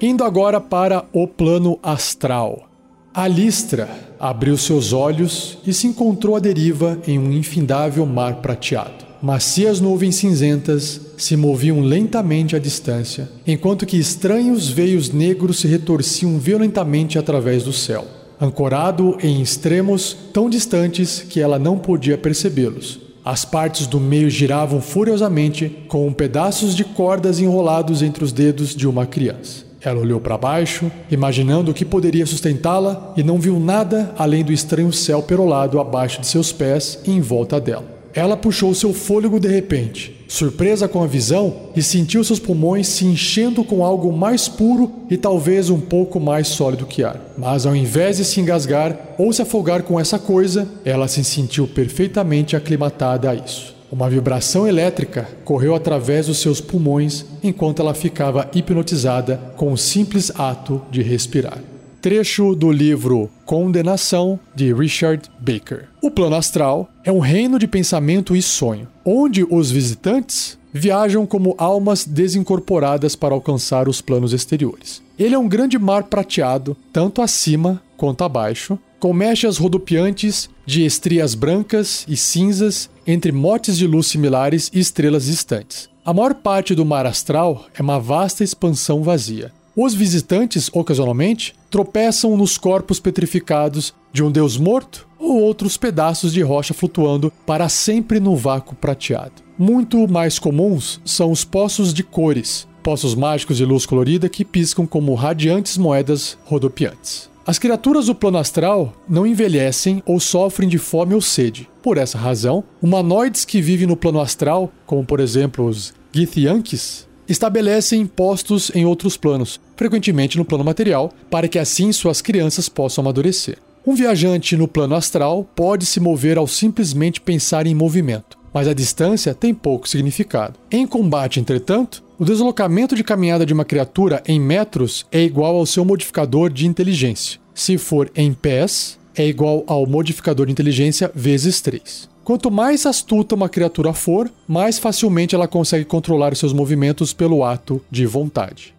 Indo 0.00 0.22
agora 0.22 0.60
para 0.60 1.06
o 1.12 1.26
plano 1.26 1.78
astral. 1.82 2.73
Alistra 3.14 3.88
abriu 4.18 4.56
seus 4.56 4.92
olhos 4.92 5.56
e 5.64 5.72
se 5.72 5.86
encontrou 5.86 6.34
à 6.34 6.40
deriva 6.40 6.98
em 7.06 7.16
um 7.16 7.32
infindável 7.32 8.04
mar 8.04 8.42
prateado. 8.42 9.04
Macias 9.22 9.80
nuvens 9.80 10.16
cinzentas 10.16 11.00
se 11.16 11.36
moviam 11.36 11.80
lentamente 11.80 12.56
à 12.56 12.58
distância, 12.58 13.30
enquanto 13.46 13.86
que 13.86 13.96
estranhos 13.96 14.68
veios 14.68 15.12
negros 15.12 15.60
se 15.60 15.68
retorciam 15.68 16.40
violentamente 16.40 17.16
através 17.16 17.62
do 17.62 17.72
céu, 17.72 18.04
ancorado 18.40 19.16
em 19.22 19.40
extremos 19.40 20.16
tão 20.32 20.50
distantes 20.50 21.20
que 21.20 21.40
ela 21.40 21.56
não 21.56 21.78
podia 21.78 22.18
percebê-los. 22.18 22.98
As 23.24 23.44
partes 23.44 23.86
do 23.86 24.00
meio 24.00 24.28
giravam 24.28 24.80
furiosamente, 24.80 25.68
com 25.86 26.12
pedaços 26.12 26.74
de 26.74 26.82
cordas 26.82 27.38
enrolados 27.38 28.02
entre 28.02 28.24
os 28.24 28.32
dedos 28.32 28.74
de 28.74 28.88
uma 28.88 29.06
criança. 29.06 29.63
Ela 29.84 30.00
olhou 30.00 30.20
para 30.20 30.38
baixo, 30.38 30.90
imaginando 31.10 31.70
o 31.70 31.74
que 31.74 31.84
poderia 31.84 32.24
sustentá-la, 32.24 33.12
e 33.16 33.22
não 33.22 33.38
viu 33.38 33.60
nada 33.60 34.14
além 34.16 34.42
do 34.42 34.52
estranho 34.52 34.92
céu 34.92 35.22
perolado 35.22 35.78
abaixo 35.78 36.20
de 36.20 36.26
seus 36.26 36.50
pés 36.50 36.98
e 37.04 37.10
em 37.10 37.20
volta 37.20 37.60
dela. 37.60 37.94
Ela 38.14 38.36
puxou 38.36 38.72
seu 38.72 38.94
fôlego 38.94 39.40
de 39.40 39.48
repente, 39.48 40.24
surpresa 40.28 40.86
com 40.86 41.02
a 41.02 41.06
visão, 41.06 41.52
e 41.74 41.82
sentiu 41.82 42.22
seus 42.22 42.38
pulmões 42.38 42.86
se 42.86 43.04
enchendo 43.04 43.64
com 43.64 43.84
algo 43.84 44.12
mais 44.12 44.48
puro 44.48 44.90
e 45.10 45.16
talvez 45.16 45.68
um 45.68 45.80
pouco 45.80 46.20
mais 46.20 46.46
sólido 46.46 46.86
que 46.86 47.02
ar. 47.02 47.20
Mas 47.36 47.66
ao 47.66 47.74
invés 47.74 48.18
de 48.18 48.24
se 48.24 48.40
engasgar 48.40 49.16
ou 49.18 49.32
se 49.32 49.42
afogar 49.42 49.82
com 49.82 49.98
essa 49.98 50.18
coisa, 50.18 50.68
ela 50.84 51.08
se 51.08 51.24
sentiu 51.24 51.66
perfeitamente 51.66 52.54
aclimatada 52.54 53.30
a 53.30 53.34
isso. 53.34 53.73
Uma 53.90 54.10
vibração 54.10 54.66
elétrica 54.66 55.28
correu 55.44 55.74
através 55.74 56.26
dos 56.26 56.38
seus 56.38 56.60
pulmões 56.60 57.24
enquanto 57.42 57.80
ela 57.80 57.94
ficava 57.94 58.50
hipnotizada 58.54 59.36
com 59.56 59.72
o 59.72 59.78
simples 59.78 60.32
ato 60.38 60.82
de 60.90 61.02
respirar 61.02 61.60
trecho 62.04 62.54
do 62.54 62.70
livro 62.70 63.30
Condenação 63.46 64.38
de 64.54 64.74
Richard 64.74 65.22
Baker. 65.40 65.88
O 66.02 66.10
plano 66.10 66.36
astral 66.36 66.86
é 67.02 67.10
um 67.10 67.18
reino 67.18 67.58
de 67.58 67.66
pensamento 67.66 68.36
e 68.36 68.42
sonho, 68.42 68.86
onde 69.02 69.42
os 69.42 69.70
visitantes 69.70 70.58
viajam 70.70 71.24
como 71.24 71.54
almas 71.56 72.04
desincorporadas 72.04 73.16
para 73.16 73.32
alcançar 73.32 73.88
os 73.88 74.02
planos 74.02 74.34
exteriores. 74.34 75.00
Ele 75.18 75.34
é 75.34 75.38
um 75.38 75.48
grande 75.48 75.78
mar 75.78 76.02
prateado, 76.02 76.76
tanto 76.92 77.22
acima 77.22 77.80
quanto 77.96 78.22
abaixo, 78.22 78.78
com 79.00 79.14
mechas 79.14 79.56
rodopiantes 79.56 80.50
de 80.66 80.84
estrias 80.84 81.34
brancas 81.34 82.04
e 82.08 82.16
cinzas 82.16 82.88
entre 83.06 83.32
motes 83.32 83.76
de 83.76 83.86
luz 83.86 84.06
similares 84.06 84.70
e 84.72 84.80
estrelas 84.80 85.26
distantes. 85.26 85.88
A 86.04 86.12
maior 86.12 86.34
parte 86.34 86.74
do 86.74 86.84
mar 86.84 87.06
astral 87.06 87.66
é 87.74 87.82
uma 87.82 87.98
vasta 87.98 88.44
expansão 88.44 89.02
vazia. 89.02 89.52
Os 89.76 89.92
visitantes, 89.92 90.70
ocasionalmente, 90.72 91.54
tropeçam 91.70 92.36
nos 92.36 92.56
corpos 92.56 93.00
petrificados 93.00 93.92
de 94.12 94.22
um 94.22 94.30
deus 94.30 94.56
morto 94.56 95.08
ou 95.18 95.40
outros 95.40 95.76
pedaços 95.76 96.32
de 96.32 96.42
rocha 96.42 96.72
flutuando 96.72 97.32
para 97.44 97.68
sempre 97.68 98.20
no 98.20 98.36
vácuo 98.36 98.76
prateado. 98.76 99.42
Muito 99.58 100.06
mais 100.06 100.38
comuns 100.38 101.00
são 101.04 101.32
os 101.32 101.44
poços 101.44 101.92
de 101.92 102.04
cores, 102.04 102.68
poços 102.82 103.14
mágicos 103.14 103.56
de 103.56 103.64
luz 103.64 103.86
colorida 103.86 104.28
que 104.28 104.44
piscam 104.44 104.86
como 104.86 105.14
radiantes 105.14 105.78
moedas 105.78 106.38
rodopiantes. 106.44 107.33
As 107.46 107.58
criaturas 107.58 108.06
do 108.06 108.14
plano 108.14 108.38
astral 108.38 108.94
não 109.06 109.26
envelhecem 109.26 110.02
ou 110.06 110.18
sofrem 110.18 110.66
de 110.66 110.78
fome 110.78 111.14
ou 111.14 111.20
sede. 111.20 111.68
Por 111.82 111.98
essa 111.98 112.16
razão, 112.16 112.64
humanoides 112.80 113.44
que 113.44 113.60
vivem 113.60 113.86
no 113.86 113.96
plano 113.96 114.18
astral, 114.18 114.72
como 114.86 115.04
por 115.04 115.20
exemplo 115.20 115.66
os 115.66 115.92
Githyanks, 116.10 117.06
estabelecem 117.28 118.06
postos 118.06 118.70
em 118.74 118.86
outros 118.86 119.18
planos, 119.18 119.60
frequentemente 119.76 120.38
no 120.38 120.44
plano 120.44 120.64
material, 120.64 121.12
para 121.30 121.46
que 121.46 121.58
assim 121.58 121.92
suas 121.92 122.22
crianças 122.22 122.68
possam 122.70 123.02
amadurecer. 123.02 123.58
Um 123.86 123.94
viajante 123.94 124.56
no 124.56 124.66
plano 124.66 124.94
astral 124.94 125.46
pode 125.54 125.84
se 125.84 126.00
mover 126.00 126.38
ao 126.38 126.46
simplesmente 126.46 127.20
pensar 127.20 127.66
em 127.66 127.74
movimento, 127.74 128.38
mas 128.54 128.66
a 128.66 128.72
distância 128.72 129.34
tem 129.34 129.52
pouco 129.52 129.86
significado. 129.86 130.58
Em 130.70 130.86
combate, 130.86 131.40
entretanto, 131.40 132.03
O 132.16 132.24
deslocamento 132.24 132.94
de 132.94 133.02
caminhada 133.02 133.44
de 133.44 133.52
uma 133.52 133.64
criatura 133.64 134.22
em 134.24 134.38
metros 134.38 135.04
é 135.10 135.20
igual 135.20 135.56
ao 135.56 135.66
seu 135.66 135.84
modificador 135.84 136.48
de 136.48 136.64
inteligência. 136.64 137.40
Se 137.52 137.76
for 137.76 138.08
em 138.14 138.32
pés, 138.32 139.00
é 139.16 139.26
igual 139.26 139.64
ao 139.66 139.84
modificador 139.84 140.46
de 140.46 140.52
inteligência 140.52 141.10
vezes 141.12 141.60
3. 141.60 142.08
Quanto 142.22 142.52
mais 142.52 142.86
astuta 142.86 143.34
uma 143.34 143.48
criatura 143.48 143.92
for, 143.92 144.30
mais 144.46 144.78
facilmente 144.78 145.34
ela 145.34 145.48
consegue 145.48 145.84
controlar 145.84 146.36
seus 146.36 146.52
movimentos 146.52 147.12
pelo 147.12 147.42
ato 147.42 147.82
de 147.90 148.06
vontade. 148.06 148.72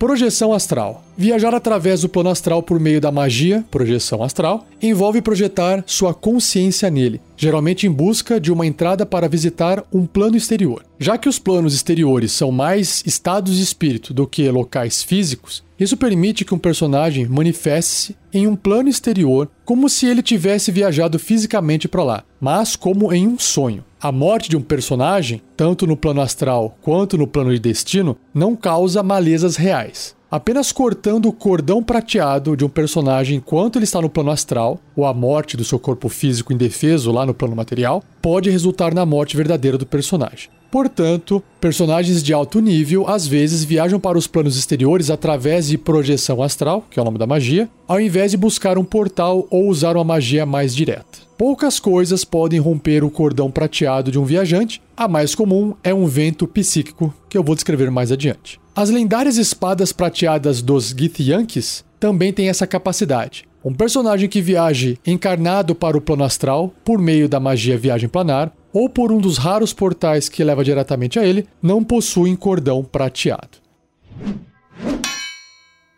Projeção 0.00 0.54
astral. 0.54 1.04
Viajar 1.14 1.54
através 1.54 2.00
do 2.00 2.08
plano 2.08 2.30
astral 2.30 2.62
por 2.62 2.80
meio 2.80 3.02
da 3.02 3.12
magia, 3.12 3.62
projeção 3.70 4.22
astral, 4.22 4.66
envolve 4.80 5.20
projetar 5.20 5.84
sua 5.86 6.14
consciência 6.14 6.90
nele, 6.90 7.20
geralmente 7.36 7.86
em 7.86 7.90
busca 7.90 8.40
de 8.40 8.50
uma 8.50 8.66
entrada 8.66 9.04
para 9.04 9.28
visitar 9.28 9.84
um 9.92 10.06
plano 10.06 10.38
exterior. 10.38 10.82
Já 10.98 11.18
que 11.18 11.28
os 11.28 11.38
planos 11.38 11.74
exteriores 11.74 12.32
são 12.32 12.50
mais 12.50 13.02
estados 13.04 13.58
de 13.58 13.62
espírito 13.62 14.14
do 14.14 14.26
que 14.26 14.50
locais 14.50 15.02
físicos, 15.02 15.62
isso 15.78 15.98
permite 15.98 16.46
que 16.46 16.54
um 16.54 16.58
personagem 16.58 17.26
manifeste-se 17.26 18.16
em 18.32 18.46
um 18.46 18.56
plano 18.56 18.88
exterior 18.88 19.50
como 19.66 19.86
se 19.90 20.06
ele 20.06 20.22
tivesse 20.22 20.72
viajado 20.72 21.18
fisicamente 21.18 21.86
para 21.86 22.02
lá, 22.02 22.24
mas 22.40 22.74
como 22.74 23.12
em 23.12 23.28
um 23.28 23.38
sonho. 23.38 23.84
A 24.02 24.10
morte 24.10 24.48
de 24.48 24.56
um 24.56 24.62
personagem, 24.62 25.42
tanto 25.54 25.86
no 25.86 25.94
plano 25.94 26.22
astral 26.22 26.74
quanto 26.80 27.18
no 27.18 27.26
plano 27.26 27.52
de 27.52 27.58
destino, 27.58 28.16
não 28.32 28.56
causa 28.56 29.02
malezas 29.02 29.56
reais. 29.56 30.16
Apenas 30.30 30.72
cortando 30.72 31.26
o 31.26 31.32
cordão 31.34 31.82
prateado 31.82 32.56
de 32.56 32.64
um 32.64 32.68
personagem 32.68 33.36
enquanto 33.36 33.76
ele 33.76 33.84
está 33.84 34.00
no 34.00 34.08
plano 34.08 34.30
astral, 34.30 34.80
ou 34.96 35.04
a 35.04 35.12
morte 35.12 35.54
do 35.54 35.64
seu 35.64 35.78
corpo 35.78 36.08
físico 36.08 36.50
indefeso 36.50 37.12
lá 37.12 37.26
no 37.26 37.34
plano 37.34 37.54
material, 37.54 38.02
pode 38.22 38.48
resultar 38.48 38.94
na 38.94 39.04
morte 39.04 39.36
verdadeira 39.36 39.76
do 39.76 39.84
personagem. 39.84 40.48
Portanto, 40.70 41.42
personagens 41.60 42.22
de 42.22 42.32
alto 42.32 42.58
nível 42.58 43.06
às 43.06 43.26
vezes 43.26 43.64
viajam 43.64 44.00
para 44.00 44.16
os 44.16 44.26
planos 44.26 44.56
exteriores 44.56 45.10
através 45.10 45.68
de 45.68 45.76
projeção 45.76 46.42
astral, 46.42 46.86
que 46.90 46.98
é 46.98 47.02
o 47.02 47.04
nome 47.04 47.18
da 47.18 47.26
magia, 47.26 47.68
ao 47.86 48.00
invés 48.00 48.30
de 48.30 48.38
buscar 48.38 48.78
um 48.78 48.84
portal 48.84 49.46
ou 49.50 49.68
usar 49.68 49.94
uma 49.94 50.04
magia 50.04 50.46
mais 50.46 50.74
direta. 50.74 51.28
Poucas 51.40 51.80
coisas 51.80 52.22
podem 52.22 52.60
romper 52.60 53.02
o 53.02 53.10
cordão 53.10 53.50
prateado 53.50 54.12
de 54.12 54.18
um 54.18 54.26
viajante, 54.26 54.82
a 54.94 55.08
mais 55.08 55.34
comum 55.34 55.74
é 55.82 55.94
um 55.94 56.04
vento 56.04 56.46
psíquico, 56.46 57.14
que 57.30 57.38
eu 57.38 57.42
vou 57.42 57.54
descrever 57.54 57.90
mais 57.90 58.12
adiante. 58.12 58.60
As 58.76 58.90
lendárias 58.90 59.38
espadas 59.38 59.90
prateadas 59.90 60.60
dos 60.60 60.90
Githyanks 60.90 61.82
também 61.98 62.30
têm 62.30 62.50
essa 62.50 62.66
capacidade. 62.66 63.48
Um 63.64 63.72
personagem 63.72 64.28
que 64.28 64.42
viaje 64.42 64.98
encarnado 65.06 65.74
para 65.74 65.96
o 65.96 66.00
plano 66.02 66.24
astral 66.24 66.74
por 66.84 66.98
meio 66.98 67.26
da 67.26 67.40
magia 67.40 67.78
viagem 67.78 68.06
planar 68.06 68.52
ou 68.70 68.90
por 68.90 69.10
um 69.10 69.16
dos 69.16 69.38
raros 69.38 69.72
portais 69.72 70.28
que 70.28 70.44
leva 70.44 70.62
diretamente 70.62 71.18
a 71.18 71.24
ele 71.24 71.46
não 71.62 71.82
possuem 71.82 72.36
cordão 72.36 72.84
prateado. 72.84 73.56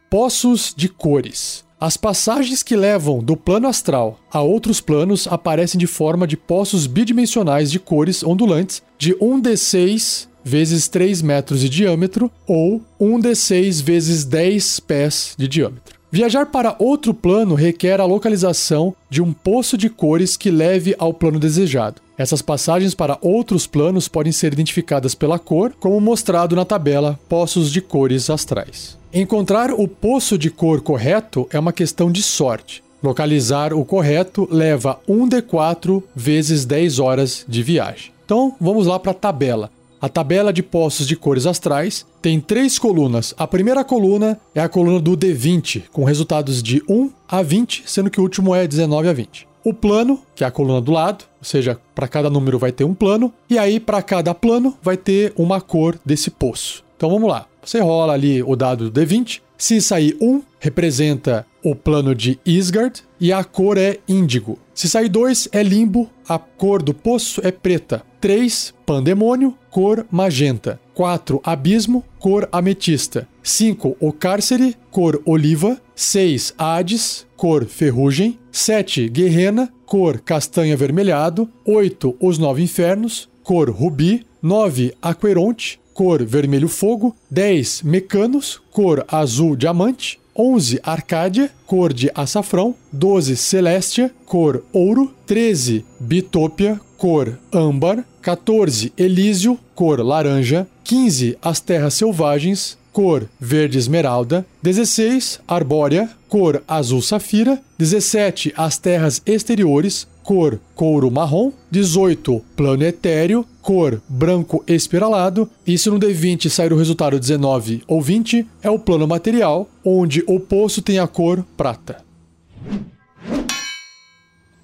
Poços 0.09 0.72
de 0.76 0.88
cores. 0.88 1.64
As 1.83 1.97
passagens 1.97 2.62
que 2.62 2.77
levam 2.77 3.18
do 3.18 3.37
plano 3.37 3.66
astral 3.66 4.16
a 4.31 4.40
outros 4.40 4.81
planos 4.81 5.27
aparecem 5.27 5.77
de 5.77 5.88
forma 5.88 6.29
de 6.29 6.37
poços 6.37 6.87
bidimensionais 6.87 7.73
de 7.73 7.81
cores 7.81 8.23
ondulantes 8.23 8.81
de 8.97 9.12
1d6 9.16 10.29
vezes 10.45 10.87
3 10.87 11.23
metros 11.23 11.59
de 11.59 11.68
diâmetro 11.68 12.31
ou 12.47 12.81
1d6 13.01 13.83
vezes 13.83 14.25
10 14.25 14.79
pés 14.79 15.35
de 15.37 15.49
diâmetro. 15.49 15.97
Viajar 16.09 16.47
para 16.47 16.77
outro 16.79 17.12
plano 17.12 17.57
requer 17.57 18.01
a 18.01 18.05
localização 18.05 18.95
de 19.11 19.21
um 19.21 19.33
poço 19.33 19.77
de 19.77 19.90
cores 19.90 20.37
que 20.37 20.53
leve 20.53 20.95
ao 21.01 21.12
plano 21.12 21.40
desejado. 21.40 22.01
Essas 22.16 22.40
passagens 22.40 22.95
para 22.95 23.18
outros 23.21 23.66
planos 23.66 24.07
podem 24.07 24.31
ser 24.31 24.53
identificadas 24.53 25.16
pela 25.16 25.37
cor, 25.37 25.73
como 25.81 26.01
mostrado 26.01 26.55
na 26.55 26.64
tabela 26.64 27.18
Poços 27.29 27.73
de 27.73 27.81
Cores 27.81 28.31
Astrais. 28.31 29.02
Encontrar 29.14 29.70
o 29.70 29.87
poço 29.87 30.38
de 30.38 30.48
cor 30.48 30.81
correto 30.81 31.46
é 31.51 31.59
uma 31.59 31.70
questão 31.70 32.11
de 32.11 32.22
sorte. 32.22 32.83
Localizar 33.03 33.75
o 33.75 33.85
correto 33.85 34.48
leva 34.51 34.98
1d4 35.07 36.03
vezes 36.16 36.64
10 36.64 36.98
horas 36.98 37.44
de 37.46 37.62
viagem. 37.62 38.11
Então 38.25 38.57
vamos 38.59 38.87
lá 38.87 38.98
para 38.98 39.11
a 39.11 39.14
tabela. 39.14 39.70
A 40.01 40.09
tabela 40.09 40.51
de 40.51 40.62
poços 40.62 41.07
de 41.07 41.14
cores 41.14 41.44
astrais 41.44 42.07
tem 42.22 42.40
três 42.40 42.79
colunas. 42.79 43.35
A 43.37 43.46
primeira 43.46 43.85
coluna 43.85 44.40
é 44.55 44.62
a 44.62 44.68
coluna 44.68 44.98
do 44.98 45.14
D20, 45.14 45.90
com 45.92 46.05
resultados 46.05 46.62
de 46.62 46.83
1 46.88 47.11
a 47.29 47.42
20, 47.42 47.83
sendo 47.85 48.11
que 48.11 48.18
o 48.18 48.22
último 48.22 48.55
é 48.55 48.66
19 48.66 49.09
a 49.09 49.12
20. 49.12 49.46
O 49.62 49.75
plano, 49.75 50.22
que 50.35 50.42
é 50.42 50.46
a 50.46 50.51
coluna 50.51 50.81
do 50.81 50.90
lado, 50.90 51.27
ou 51.38 51.44
seja, 51.44 51.79
para 51.94 52.09
cada 52.09 52.31
número 52.31 52.59
vai 52.59 52.72
ter 52.72 52.85
um 52.85 52.94
plano, 52.94 53.31
e 53.51 53.59
aí 53.59 53.79
para 53.79 54.01
cada 54.01 54.35
plano 54.35 54.75
vai 54.83 54.96
ter 54.96 55.35
uma 55.37 55.61
cor 55.61 55.98
desse 56.03 56.31
poço. 56.31 56.83
Então 56.96 57.11
vamos 57.11 57.29
lá. 57.29 57.46
Você 57.64 57.79
rola 57.81 58.12
ali 58.12 58.42
o 58.42 58.57
dado 58.57 58.90
do 58.90 59.01
D20. 59.01 59.40
Se 59.57 59.81
sair 59.81 60.16
1, 60.20 60.42
representa 60.59 61.46
o 61.62 61.77
plano 61.77 62.14
de 62.14 62.38
Isgard 62.44 63.03
e 63.20 63.33
a 63.33 63.44
cor 63.44 63.79
é 63.79 63.98
índigo. 64.09 64.59
Se 64.75 64.88
sair 64.88 65.09
2, 65.09 65.48
é 65.53 65.62
limbo, 65.62 66.11
a 66.29 66.37
cor 66.38 66.83
do 66.83 66.92
poço 66.92 67.40
é 67.44 67.53
preta. 67.53 68.03
3, 68.20 68.75
pandemônio, 68.85 69.57
cor 69.70 70.05
magenta. 70.11 70.81
4, 70.94 71.40
abismo, 71.44 72.05
cor 72.18 72.48
ametista. 72.51 73.29
5, 73.42 73.96
o 74.01 74.12
cárcere, 74.12 74.77
cor 74.90 75.22
oliva. 75.25 75.81
6, 75.94 76.55
Hades, 76.59 77.25
cor 77.37 77.64
ferrugem. 77.64 78.40
7, 78.51 79.09
guerrena, 79.09 79.72
cor 79.87 80.20
castanho 80.20 80.75
avermelhado. 80.75 81.48
8, 81.64 82.16
os 82.18 82.38
nove 82.38 82.62
infernos, 82.62 83.29
cor 83.44 83.70
rubi. 83.70 84.27
9, 84.42 84.92
aqueronte, 85.01 85.79
cor 85.94 86.24
vermelho 86.24 86.68
fogo, 86.68 87.14
10 87.31 87.83
Mecanos, 87.83 88.61
cor 88.70 89.05
azul 89.09 89.57
diamante, 89.57 90.20
11 90.35 90.81
Arcádia, 90.83 91.50
cor 91.66 91.92
de 91.92 92.11
açafrão, 92.14 92.74
12 92.92 93.37
Celestia, 93.37 94.11
cor 94.24 94.64
ouro, 94.72 95.12
13 95.26 95.85
Bitópia, 96.00 96.81
cor 96.96 97.38
âmbar, 97.52 98.05
14 98.22 98.92
Elísio, 98.96 99.59
cor 99.74 100.00
laranja, 100.00 100.66
15 100.85 101.37
As 101.42 101.61
Terras 101.61 101.94
Selvagens, 101.94 102.78
cor 102.92 103.28
verde 103.40 103.78
esmeralda, 103.78 104.46
16 104.62 105.40
Arbórea, 105.48 106.09
cor 106.28 106.62
azul 106.68 107.02
safira, 107.02 107.61
17 107.78 108.52
As 108.57 108.78
Terras 108.78 109.22
Exteriores, 109.26 110.07
cor 110.22 110.61
couro 110.74 111.11
marrom, 111.11 111.52
18 111.70 112.42
plano 112.56 112.85
etéreo, 112.85 113.46
cor 113.61 114.00
branco 114.08 114.62
espiralado, 114.66 115.48
e 115.66 115.76
se 115.76 115.90
no 115.90 115.98
D20 115.98 116.48
sair 116.48 116.72
o 116.72 116.76
resultado 116.76 117.18
19 117.18 117.82
ou 117.87 118.00
20, 118.00 118.46
é 118.62 118.70
o 118.70 118.78
plano 118.78 119.06
material, 119.06 119.68
onde 119.85 120.22
o 120.26 120.40
poço 120.40 120.82
tem 120.82 120.98
a 120.98 121.06
cor 121.06 121.44
prata. 121.56 121.98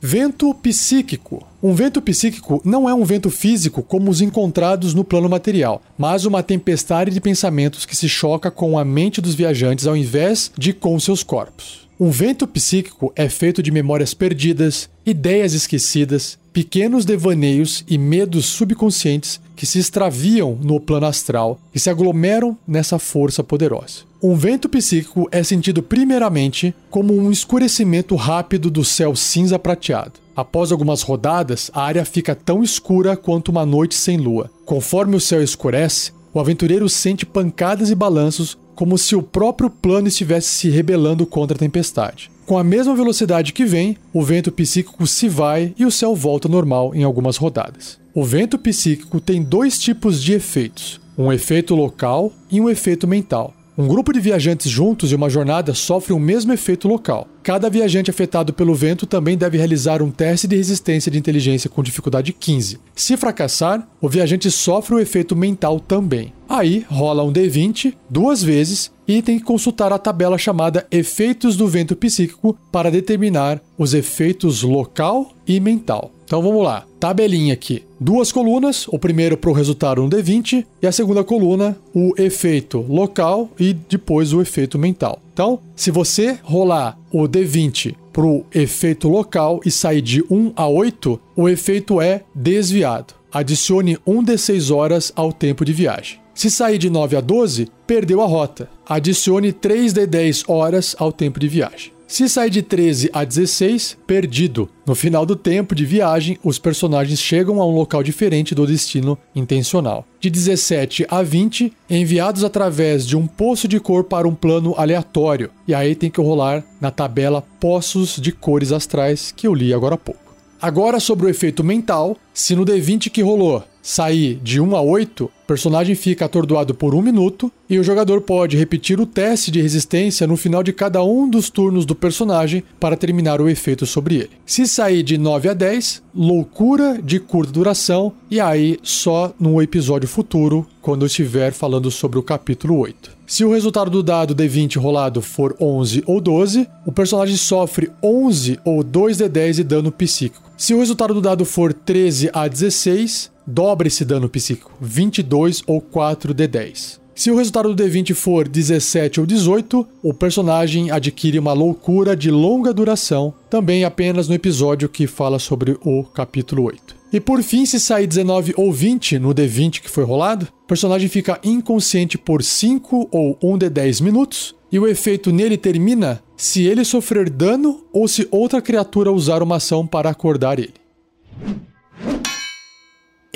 Vento 0.00 0.54
psíquico. 0.54 1.44
Um 1.60 1.74
vento 1.74 2.00
psíquico 2.00 2.62
não 2.64 2.88
é 2.88 2.94
um 2.94 3.04
vento 3.04 3.30
físico 3.30 3.82
como 3.82 4.12
os 4.12 4.20
encontrados 4.20 4.94
no 4.94 5.02
plano 5.02 5.28
material, 5.28 5.82
mas 5.98 6.24
uma 6.24 6.40
tempestade 6.40 7.10
de 7.10 7.20
pensamentos 7.20 7.84
que 7.84 7.96
se 7.96 8.08
choca 8.08 8.48
com 8.48 8.78
a 8.78 8.84
mente 8.84 9.20
dos 9.20 9.34
viajantes 9.34 9.88
ao 9.88 9.96
invés 9.96 10.52
de 10.56 10.72
com 10.72 10.98
seus 11.00 11.24
corpos. 11.24 11.87
Um 12.00 12.12
vento 12.12 12.46
psíquico 12.46 13.12
é 13.16 13.28
feito 13.28 13.60
de 13.60 13.72
memórias 13.72 14.14
perdidas, 14.14 14.88
ideias 15.04 15.52
esquecidas, 15.52 16.38
pequenos 16.52 17.04
devaneios 17.04 17.84
e 17.88 17.98
medos 17.98 18.46
subconscientes 18.46 19.40
que 19.56 19.66
se 19.66 19.80
extraviam 19.80 20.56
no 20.62 20.78
plano 20.78 21.06
astral 21.06 21.58
e 21.74 21.80
se 21.80 21.90
aglomeram 21.90 22.56
nessa 22.68 23.00
força 23.00 23.42
poderosa. 23.42 24.02
Um 24.22 24.36
vento 24.36 24.68
psíquico 24.68 25.28
é 25.32 25.42
sentido 25.42 25.82
primeiramente 25.82 26.72
como 26.88 27.18
um 27.18 27.32
escurecimento 27.32 28.14
rápido 28.14 28.70
do 28.70 28.84
céu 28.84 29.16
cinza 29.16 29.58
prateado. 29.58 30.20
Após 30.36 30.70
algumas 30.70 31.02
rodadas, 31.02 31.68
a 31.74 31.82
área 31.82 32.04
fica 32.04 32.32
tão 32.32 32.62
escura 32.62 33.16
quanto 33.16 33.48
uma 33.48 33.66
noite 33.66 33.96
sem 33.96 34.16
lua. 34.16 34.48
Conforme 34.64 35.16
o 35.16 35.20
céu 35.20 35.42
escurece, 35.42 36.12
o 36.32 36.38
aventureiro 36.38 36.88
sente 36.88 37.26
pancadas 37.26 37.90
e 37.90 37.94
balanços 37.96 38.56
como 38.78 38.96
se 38.96 39.16
o 39.16 39.22
próprio 39.24 39.68
plano 39.68 40.06
estivesse 40.06 40.50
se 40.50 40.70
rebelando 40.70 41.26
contra 41.26 41.56
a 41.56 41.58
tempestade. 41.58 42.30
Com 42.46 42.56
a 42.56 42.62
mesma 42.62 42.94
velocidade 42.94 43.52
que 43.52 43.64
vem, 43.64 43.96
o 44.12 44.22
vento 44.22 44.52
psíquico 44.52 45.04
se 45.04 45.28
vai 45.28 45.74
e 45.76 45.84
o 45.84 45.90
céu 45.90 46.14
volta 46.14 46.48
normal 46.48 46.94
em 46.94 47.02
algumas 47.02 47.36
rodadas. 47.36 47.98
O 48.14 48.22
vento 48.22 48.56
psíquico 48.56 49.20
tem 49.20 49.42
dois 49.42 49.80
tipos 49.80 50.22
de 50.22 50.34
efeitos: 50.34 51.00
um 51.18 51.32
efeito 51.32 51.74
local 51.74 52.32
e 52.48 52.60
um 52.60 52.70
efeito 52.70 53.08
mental. 53.08 53.52
Um 53.78 53.86
grupo 53.86 54.12
de 54.12 54.18
viajantes 54.18 54.68
juntos 54.68 55.12
em 55.12 55.14
uma 55.14 55.30
jornada 55.30 55.72
sofre 55.72 56.12
o 56.12 56.18
mesmo 56.18 56.52
efeito 56.52 56.88
local. 56.88 57.28
Cada 57.44 57.70
viajante 57.70 58.10
afetado 58.10 58.52
pelo 58.52 58.74
vento 58.74 59.06
também 59.06 59.38
deve 59.38 59.56
realizar 59.56 60.02
um 60.02 60.10
teste 60.10 60.48
de 60.48 60.56
resistência 60.56 61.12
de 61.12 61.16
inteligência 61.16 61.70
com 61.70 61.80
dificuldade 61.80 62.32
15. 62.32 62.80
Se 62.92 63.16
fracassar, 63.16 63.88
o 64.00 64.08
viajante 64.08 64.50
sofre 64.50 64.96
o 64.96 64.98
efeito 64.98 65.36
mental 65.36 65.78
também. 65.78 66.32
Aí 66.48 66.84
rola 66.90 67.22
um 67.22 67.32
D20 67.32 67.94
duas 68.10 68.42
vezes 68.42 68.90
e 69.06 69.22
tem 69.22 69.38
que 69.38 69.44
consultar 69.44 69.92
a 69.92 69.98
tabela 69.98 70.36
chamada 70.36 70.84
Efeitos 70.90 71.56
do 71.56 71.68
Vento 71.68 71.94
Psíquico 71.94 72.58
para 72.72 72.90
determinar 72.90 73.62
os 73.78 73.94
efeitos 73.94 74.64
local 74.64 75.32
e 75.46 75.60
mental. 75.60 76.10
Então 76.28 76.42
vamos 76.42 76.62
lá. 76.62 76.84
Tabelinha 77.00 77.54
aqui. 77.54 77.82
Duas 77.98 78.30
colunas, 78.30 78.86
o 78.88 78.98
primeiro 78.98 79.34
para 79.34 79.48
o 79.48 79.54
resultado 79.54 80.02
no 80.02 80.10
D20 80.10 80.64
e 80.82 80.86
a 80.86 80.92
segunda 80.92 81.24
coluna, 81.24 81.74
o 81.94 82.12
efeito 82.18 82.84
local 82.86 83.50
e 83.58 83.72
depois 83.72 84.34
o 84.34 84.42
efeito 84.42 84.78
mental. 84.78 85.22
Então, 85.32 85.58
se 85.74 85.90
você 85.90 86.38
rolar 86.42 86.98
o 87.10 87.22
D20 87.22 87.94
para 88.12 88.26
o 88.26 88.44
efeito 88.54 89.08
local 89.08 89.60
e 89.64 89.70
sair 89.70 90.02
de 90.02 90.22
1 90.30 90.52
a 90.54 90.68
8, 90.68 91.18
o 91.34 91.48
efeito 91.48 91.98
é 91.98 92.22
desviado. 92.34 93.14
Adicione 93.32 93.96
1 94.06 94.22
D6 94.22 94.74
horas 94.74 95.10
ao 95.16 95.32
tempo 95.32 95.64
de 95.64 95.72
viagem. 95.72 96.20
Se 96.34 96.50
sair 96.50 96.76
de 96.76 96.90
9 96.90 97.16
a 97.16 97.20
12, 97.22 97.68
perdeu 97.86 98.20
a 98.20 98.26
rota. 98.26 98.68
Adicione 98.86 99.50
3 99.50 99.94
D10 99.94 100.44
horas 100.46 100.94
ao 100.98 101.10
tempo 101.10 101.40
de 101.40 101.48
viagem. 101.48 101.97
Se 102.08 102.26
sair 102.26 102.48
de 102.48 102.62
13 102.62 103.10
a 103.12 103.22
16, 103.22 103.98
perdido. 104.06 104.66
No 104.86 104.94
final 104.94 105.26
do 105.26 105.36
tempo 105.36 105.74
de 105.74 105.84
viagem, 105.84 106.38
os 106.42 106.58
personagens 106.58 107.20
chegam 107.20 107.60
a 107.60 107.66
um 107.66 107.74
local 107.74 108.02
diferente 108.02 108.54
do 108.54 108.66
destino 108.66 109.18
intencional. 109.36 110.06
De 110.18 110.30
17 110.30 111.04
a 111.06 111.22
20, 111.22 111.70
enviados 111.88 112.44
através 112.44 113.06
de 113.06 113.14
um 113.14 113.26
poço 113.26 113.68
de 113.68 113.78
cor 113.78 114.04
para 114.04 114.26
um 114.26 114.34
plano 114.34 114.74
aleatório. 114.78 115.50
E 115.68 115.74
aí 115.74 115.94
tem 115.94 116.10
que 116.10 116.18
rolar 116.18 116.64
na 116.80 116.90
tabela 116.90 117.44
Poços 117.60 118.16
de 118.16 118.32
Cores 118.32 118.72
Astrais, 118.72 119.30
que 119.30 119.46
eu 119.46 119.54
li 119.54 119.74
agora 119.74 119.96
há 119.96 119.98
pouco. 119.98 120.32
Agora 120.62 120.98
sobre 121.00 121.26
o 121.26 121.28
efeito 121.28 121.62
mental, 121.62 122.16
se 122.32 122.56
no 122.56 122.64
D20 122.64 123.10
que 123.10 123.20
rolou 123.20 123.62
sair 123.88 124.38
de 124.42 124.60
1 124.60 124.76
a 124.76 124.82
8, 124.82 125.24
o 125.24 125.30
personagem 125.46 125.94
fica 125.94 126.26
atordoado 126.26 126.74
por 126.74 126.94
um 126.94 127.00
minuto 127.00 127.50
e 127.70 127.78
o 127.78 127.82
jogador 127.82 128.20
pode 128.20 128.54
repetir 128.54 129.00
o 129.00 129.06
teste 129.06 129.50
de 129.50 129.62
resistência 129.62 130.26
no 130.26 130.36
final 130.36 130.62
de 130.62 130.74
cada 130.74 131.02
um 131.02 131.26
dos 131.26 131.48
turnos 131.48 131.86
do 131.86 131.94
personagem 131.94 132.62
para 132.78 132.98
terminar 132.98 133.40
o 133.40 133.48
efeito 133.48 133.86
sobre 133.86 134.16
ele. 134.16 134.30
Se 134.44 134.66
sair 134.66 135.02
de 135.02 135.16
9 135.16 135.48
a 135.48 135.54
10, 135.54 136.02
loucura 136.14 137.00
de 137.02 137.18
curta 137.18 137.50
duração 137.50 138.12
e 138.30 138.38
aí 138.38 138.78
só 138.82 139.32
no 139.40 139.62
episódio 139.62 140.06
futuro, 140.06 140.66
quando 140.82 141.02
eu 141.02 141.06
estiver 141.06 141.54
falando 141.54 141.90
sobre 141.90 142.18
o 142.18 142.22
capítulo 142.22 142.76
8. 142.80 143.16
Se 143.26 143.42
o 143.42 143.52
resultado 143.52 143.90
do 143.90 144.02
dado 144.02 144.34
D20 144.34 144.78
rolado 144.78 145.22
for 145.22 145.56
11 145.58 146.02
ou 146.06 146.20
12, 146.20 146.68
o 146.84 146.92
personagem 146.92 147.36
sofre 147.36 147.90
11 148.02 148.60
ou 148.66 148.84
2d10 148.84 149.52
de 149.54 149.64
dano 149.64 149.90
psíquico. 149.90 150.50
Se 150.58 150.74
o 150.74 150.78
resultado 150.78 151.14
do 151.14 151.22
dado 151.22 151.46
for 151.46 151.72
13 151.72 152.28
a 152.34 152.46
16, 152.48 153.30
dobra 153.48 153.88
esse 153.88 154.04
dano 154.04 154.28
psíquico, 154.28 154.72
22 154.80 155.62
ou 155.66 155.80
4d10. 155.80 156.98
Se 157.14 157.32
o 157.32 157.36
resultado 157.36 157.74
do 157.74 157.82
D20 157.82 158.14
for 158.14 158.46
17 158.46 159.18
ou 159.18 159.26
18, 159.26 159.84
o 160.04 160.14
personagem 160.14 160.90
adquire 160.92 161.38
uma 161.38 161.52
loucura 161.52 162.14
de 162.14 162.30
longa 162.30 162.72
duração, 162.72 163.34
também 163.50 163.82
apenas 163.82 164.28
no 164.28 164.34
episódio 164.34 164.88
que 164.88 165.08
fala 165.08 165.40
sobre 165.40 165.76
o 165.82 166.04
capítulo 166.04 166.64
8. 166.64 166.94
E 167.12 167.18
por 167.18 167.42
fim, 167.42 167.66
se 167.66 167.80
sair 167.80 168.06
19 168.06 168.54
ou 168.56 168.72
20 168.72 169.18
no 169.18 169.34
D20 169.34 169.80
que 169.80 169.90
foi 169.90 170.04
rolado, 170.04 170.46
o 170.62 170.66
personagem 170.68 171.08
fica 171.08 171.40
inconsciente 171.42 172.16
por 172.16 172.40
5 172.40 173.08
ou 173.10 173.36
1 173.42 173.58
de 173.58 173.70
10 173.70 174.00
minutos, 174.02 174.54
e 174.70 174.78
o 174.78 174.86
efeito 174.86 175.32
nele 175.32 175.56
termina 175.56 176.22
se 176.36 176.66
ele 176.66 176.84
sofrer 176.84 177.28
dano 177.30 177.82
ou 177.92 178.06
se 178.06 178.28
outra 178.30 178.60
criatura 178.60 179.10
usar 179.10 179.42
uma 179.42 179.56
ação 179.56 179.86
para 179.86 180.10
acordar 180.10 180.58
ele. 180.60 180.74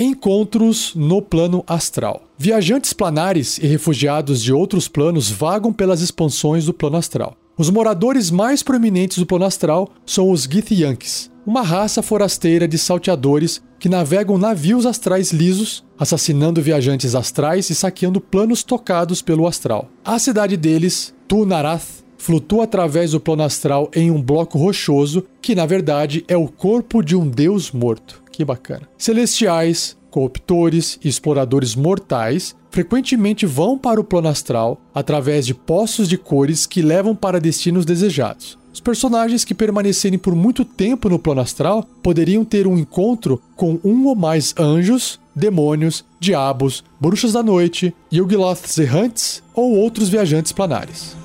Encontros 0.05 0.93
no 0.95 1.21
plano 1.21 1.63
astral. 1.65 2.23
Viajantes 2.37 2.91
planares 2.91 3.57
e 3.57 3.65
refugiados 3.65 4.43
de 4.43 4.51
outros 4.51 4.89
planos 4.89 5.31
vagam 5.31 5.71
pelas 5.71 6.01
expansões 6.01 6.65
do 6.65 6.73
plano 6.73 6.97
astral. 6.97 7.37
Os 7.57 7.69
moradores 7.69 8.29
mais 8.29 8.61
proeminentes 8.61 9.17
do 9.17 9.25
plano 9.25 9.45
astral 9.45 9.89
são 10.05 10.29
os 10.29 10.43
Githyanks, 10.43 11.31
uma 11.45 11.61
raça 11.61 12.01
forasteira 12.01 12.67
de 12.67 12.77
salteadores 12.77 13.63
que 13.79 13.87
navegam 13.87 14.37
navios 14.37 14.85
astrais 14.85 15.31
lisos, 15.31 15.85
assassinando 15.97 16.61
viajantes 16.61 17.15
astrais 17.15 17.69
e 17.69 17.75
saqueando 17.75 18.19
planos 18.19 18.61
tocados 18.61 19.21
pelo 19.21 19.47
astral. 19.47 19.87
A 20.03 20.19
cidade 20.19 20.57
deles, 20.57 21.15
Tunarath, 21.29 22.03
flutua 22.17 22.65
através 22.65 23.11
do 23.11 23.21
plano 23.21 23.43
astral 23.43 23.89
em 23.95 24.11
um 24.11 24.21
bloco 24.21 24.57
rochoso 24.57 25.25
que, 25.41 25.55
na 25.55 25.65
verdade, 25.65 26.25
é 26.27 26.35
o 26.35 26.49
corpo 26.49 27.01
de 27.01 27.15
um 27.15 27.25
deus 27.25 27.71
morto. 27.71 28.22
Que 28.33 28.43
bacana. 28.43 28.89
Celestiais, 28.97 29.95
cooptores 30.11 30.99
e 31.03 31.07
exploradores 31.07 31.75
mortais 31.75 32.55
frequentemente 32.69 33.45
vão 33.45 33.77
para 33.77 34.01
o 34.01 34.03
plano 34.03 34.27
astral 34.27 34.81
através 34.93 35.45
de 35.45 35.53
poços 35.53 36.09
de 36.09 36.17
cores 36.17 36.65
que 36.65 36.81
levam 36.81 37.15
para 37.15 37.39
destinos 37.39 37.85
desejados. 37.85 38.57
Os 38.73 38.79
personagens 38.79 39.45
que 39.45 39.53
permanecerem 39.53 40.17
por 40.17 40.33
muito 40.33 40.65
tempo 40.65 41.07
no 41.07 41.19
plano 41.19 41.41
astral 41.41 41.83
poderiam 42.01 42.43
ter 42.43 42.65
um 42.65 42.75
encontro 42.75 43.39
com 43.55 43.79
um 43.83 44.07
ou 44.07 44.15
mais 44.15 44.55
anjos, 44.59 45.19
demônios, 45.35 46.03
diabos, 46.19 46.83
bruxas 46.99 47.33
da 47.33 47.43
noite, 47.43 47.93
Yugloths 48.11 48.79
errantes 48.79 49.43
ou 49.53 49.77
outros 49.77 50.09
viajantes 50.09 50.51
planares. 50.51 51.22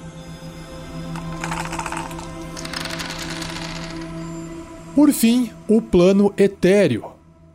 Por 4.98 5.12
fim, 5.12 5.50
o 5.68 5.80
plano 5.80 6.34
etéreo. 6.36 7.04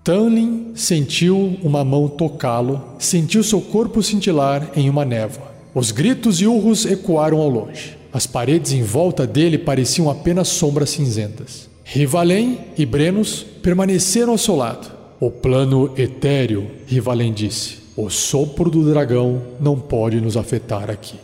Tanlin 0.01 0.71
sentiu 0.75 1.57
uma 1.61 1.83
mão 1.83 2.07
tocá-lo, 2.07 2.81
sentiu 2.97 3.43
seu 3.43 3.59
corpo 3.59 4.01
cintilar 4.01 4.71
em 4.77 4.89
uma 4.89 5.03
névoa. 5.03 5.51
Os 5.75 5.91
gritos 5.91 6.39
e 6.39 6.47
urros 6.47 6.85
ecoaram 6.85 7.39
ao 7.39 7.49
longe. 7.49 7.97
As 8.13 8.25
paredes 8.25 8.71
em 8.71 8.81
volta 8.81 9.27
dele 9.27 9.57
pareciam 9.57 10.09
apenas 10.09 10.47
sombras 10.47 10.91
cinzentas. 10.91 11.69
Rivalen 11.83 12.59
e 12.77 12.85
Brenos 12.85 13.45
permaneceram 13.61 14.31
ao 14.31 14.37
seu 14.37 14.55
lado. 14.55 14.89
O 15.19 15.29
plano 15.29 15.91
etéreo, 15.97 16.71
Rivalen 16.87 17.33
disse. 17.33 17.79
O 17.97 18.09
sopro 18.09 18.71
do 18.71 18.89
dragão 18.89 19.41
não 19.59 19.77
pode 19.77 20.21
nos 20.21 20.37
afetar 20.37 20.89
aqui. 20.89 21.17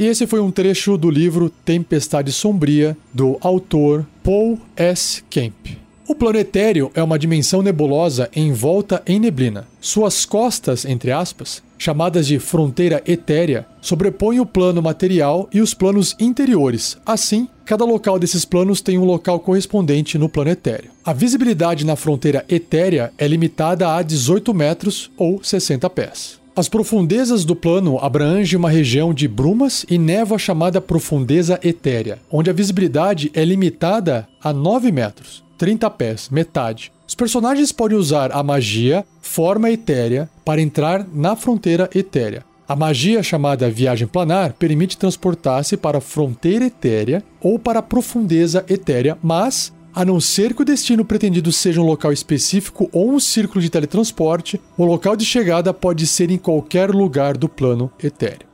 E 0.00 0.06
esse 0.06 0.26
foi 0.26 0.40
um 0.40 0.50
trecho 0.50 0.96
do 0.96 1.10
livro 1.10 1.52
Tempestade 1.62 2.32
Sombria, 2.32 2.96
do 3.12 3.36
autor 3.38 4.06
Paul 4.24 4.58
S. 4.74 5.22
Kemp. 5.28 5.76
O 6.08 6.14
planetério 6.14 6.90
é 6.94 7.02
uma 7.02 7.18
dimensão 7.18 7.60
nebulosa 7.60 8.30
envolta 8.34 9.02
em 9.06 9.20
neblina. 9.20 9.68
Suas 9.78 10.24
costas, 10.24 10.86
entre 10.86 11.12
aspas, 11.12 11.62
chamadas 11.76 12.26
de 12.26 12.38
fronteira 12.38 13.02
etérea, 13.06 13.66
sobrepõem 13.82 14.40
o 14.40 14.46
plano 14.46 14.80
material 14.80 15.46
e 15.52 15.60
os 15.60 15.74
planos 15.74 16.16
interiores. 16.18 16.96
Assim, 17.04 17.46
cada 17.66 17.84
local 17.84 18.18
desses 18.18 18.46
planos 18.46 18.80
tem 18.80 18.96
um 18.96 19.04
local 19.04 19.38
correspondente 19.38 20.16
no 20.16 20.30
plano 20.30 20.50
etéreo. 20.50 20.92
A 21.04 21.12
visibilidade 21.12 21.84
na 21.84 21.94
fronteira 21.94 22.42
etérea 22.48 23.12
é 23.18 23.28
limitada 23.28 23.94
a 23.94 24.00
18 24.00 24.54
metros 24.54 25.10
ou 25.18 25.44
60 25.44 25.90
pés. 25.90 26.39
As 26.60 26.68
profundezas 26.68 27.42
do 27.42 27.56
plano 27.56 27.96
abrangem 27.96 28.58
uma 28.58 28.68
região 28.68 29.14
de 29.14 29.26
brumas 29.26 29.86
e 29.88 29.96
névoa 29.96 30.38
chamada 30.38 30.78
profundeza 30.78 31.58
etérea, 31.64 32.18
onde 32.30 32.50
a 32.50 32.52
visibilidade 32.52 33.30
é 33.32 33.42
limitada 33.46 34.28
a 34.44 34.52
9 34.52 34.92
metros. 34.92 35.42
30 35.56 35.88
pés, 35.88 36.28
metade. 36.28 36.92
Os 37.08 37.14
personagens 37.14 37.72
podem 37.72 37.96
usar 37.96 38.30
a 38.30 38.42
magia 38.42 39.06
Forma 39.22 39.70
Etérea 39.70 40.28
para 40.44 40.60
entrar 40.60 41.06
na 41.14 41.34
fronteira 41.34 41.88
etérea. 41.94 42.44
A 42.68 42.76
magia 42.76 43.22
chamada 43.22 43.70
Viagem 43.70 44.06
Planar 44.06 44.52
permite 44.52 44.98
transportar-se 44.98 45.78
para 45.78 45.96
a 45.96 46.02
fronteira 46.02 46.66
etérea 46.66 47.24
ou 47.40 47.58
para 47.58 47.78
a 47.78 47.82
profundeza 47.82 48.66
etérea, 48.68 49.16
mas, 49.22 49.72
a 49.94 50.04
não 50.04 50.20
ser 50.20 50.54
que 50.54 50.62
o 50.62 50.64
destino 50.64 51.04
pretendido 51.04 51.50
seja 51.52 51.80
um 51.80 51.86
local 51.86 52.12
específico 52.12 52.88
ou 52.92 53.12
um 53.12 53.20
círculo 53.20 53.60
de 53.60 53.70
teletransporte, 53.70 54.60
o 54.76 54.84
local 54.84 55.16
de 55.16 55.24
chegada 55.24 55.74
pode 55.74 56.06
ser 56.06 56.30
em 56.30 56.38
qualquer 56.38 56.90
lugar 56.90 57.36
do 57.36 57.48
plano 57.48 57.90
etéreo. 58.02 58.48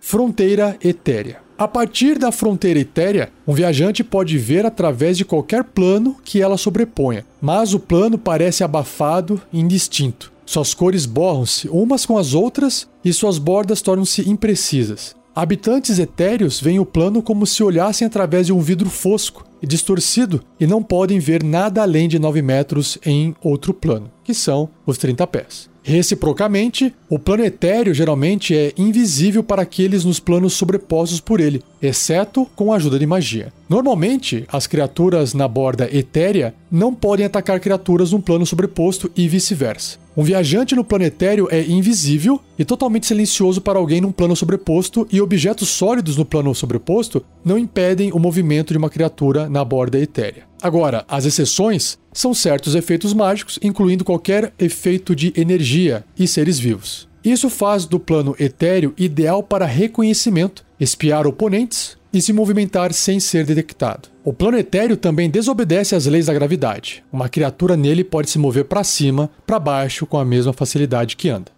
Fronteira 0.00 0.76
etérea. 0.82 1.42
A 1.56 1.68
partir 1.68 2.18
da 2.18 2.32
fronteira 2.32 2.80
etérea, 2.80 3.32
um 3.46 3.54
viajante 3.54 4.02
pode 4.02 4.36
ver 4.36 4.66
através 4.66 5.16
de 5.16 5.24
qualquer 5.24 5.62
plano 5.62 6.16
que 6.24 6.42
ela 6.42 6.58
sobreponha, 6.58 7.24
mas 7.40 7.74
o 7.74 7.78
plano 7.78 8.18
parece 8.18 8.64
abafado 8.64 9.40
e 9.52 9.60
indistinto. 9.60 10.32
Suas 10.44 10.74
cores 10.74 11.06
borram-se 11.06 11.68
umas 11.68 12.04
com 12.04 12.18
as 12.18 12.34
outras 12.34 12.88
e 13.04 13.12
suas 13.12 13.38
bordas 13.38 13.80
tornam-se 13.80 14.28
imprecisas. 14.28 15.16
Habitantes 15.36 15.98
etéreos 15.98 16.60
veem 16.60 16.78
o 16.78 16.86
plano 16.86 17.20
como 17.20 17.44
se 17.44 17.60
olhassem 17.60 18.06
através 18.06 18.46
de 18.46 18.52
um 18.52 18.60
vidro 18.60 18.88
fosco 18.88 19.44
e 19.60 19.66
distorcido 19.66 20.40
e 20.60 20.66
não 20.66 20.80
podem 20.80 21.18
ver 21.18 21.42
nada 21.42 21.82
além 21.82 22.08
de 22.08 22.20
9 22.20 22.40
metros 22.40 22.98
em 23.04 23.34
outro 23.42 23.74
plano, 23.74 24.08
que 24.22 24.32
são 24.32 24.68
os 24.86 24.96
30 24.96 25.26
pés. 25.26 25.68
Reciprocamente, 25.82 26.94
o 27.10 27.18
plano 27.18 27.44
etéreo 27.44 27.92
geralmente 27.92 28.56
é 28.56 28.72
invisível 28.78 29.42
para 29.42 29.62
aqueles 29.62 30.04
nos 30.04 30.20
planos 30.20 30.52
sobrepostos 30.52 31.20
por 31.20 31.40
ele, 31.40 31.62
exceto 31.82 32.46
com 32.54 32.72
a 32.72 32.76
ajuda 32.76 32.96
de 32.96 33.04
magia. 33.04 33.52
Normalmente, 33.68 34.46
as 34.50 34.68
criaturas 34.68 35.34
na 35.34 35.48
borda 35.48 35.88
etérea 35.92 36.54
não 36.70 36.94
podem 36.94 37.26
atacar 37.26 37.58
criaturas 37.58 38.12
num 38.12 38.20
plano 38.20 38.46
sobreposto 38.46 39.10
e 39.16 39.28
vice-versa. 39.28 40.03
Um 40.16 40.22
viajante 40.22 40.76
no 40.76 40.84
planetário 40.84 41.48
é 41.50 41.60
invisível 41.62 42.40
e 42.56 42.64
totalmente 42.64 43.06
silencioso 43.06 43.60
para 43.60 43.80
alguém 43.80 44.00
num 44.00 44.12
plano 44.12 44.36
sobreposto, 44.36 45.08
e 45.10 45.20
objetos 45.20 45.68
sólidos 45.68 46.16
no 46.16 46.24
plano 46.24 46.54
sobreposto 46.54 47.24
não 47.44 47.58
impedem 47.58 48.12
o 48.12 48.18
movimento 48.20 48.72
de 48.72 48.78
uma 48.78 48.88
criatura 48.88 49.48
na 49.48 49.64
borda 49.64 49.98
etérea. 49.98 50.44
Agora, 50.62 51.04
as 51.08 51.24
exceções 51.24 51.98
são 52.12 52.32
certos 52.32 52.76
efeitos 52.76 53.12
mágicos, 53.12 53.58
incluindo 53.60 54.04
qualquer 54.04 54.52
efeito 54.56 55.16
de 55.16 55.32
energia 55.36 56.04
e 56.16 56.28
seres 56.28 56.60
vivos. 56.60 57.08
Isso 57.24 57.50
faz 57.50 57.84
do 57.84 57.98
plano 57.98 58.36
etéreo 58.38 58.94
ideal 58.96 59.42
para 59.42 59.66
reconhecimento, 59.66 60.64
espiar 60.78 61.26
oponentes 61.26 61.96
e 62.14 62.22
se 62.22 62.32
movimentar 62.32 62.92
sem 62.92 63.18
ser 63.18 63.44
detectado. 63.44 64.08
O 64.22 64.32
planetário 64.32 64.96
também 64.96 65.28
desobedece 65.28 65.94
às 65.94 66.06
leis 66.06 66.26
da 66.26 66.32
gravidade. 66.32 67.04
Uma 67.12 67.28
criatura 67.28 67.76
nele 67.76 68.04
pode 68.04 68.30
se 68.30 68.38
mover 68.38 68.64
para 68.64 68.84
cima, 68.84 69.28
para 69.44 69.58
baixo 69.58 70.06
com 70.06 70.16
a 70.16 70.24
mesma 70.24 70.52
facilidade 70.52 71.16
que 71.16 71.28
anda. 71.28 71.52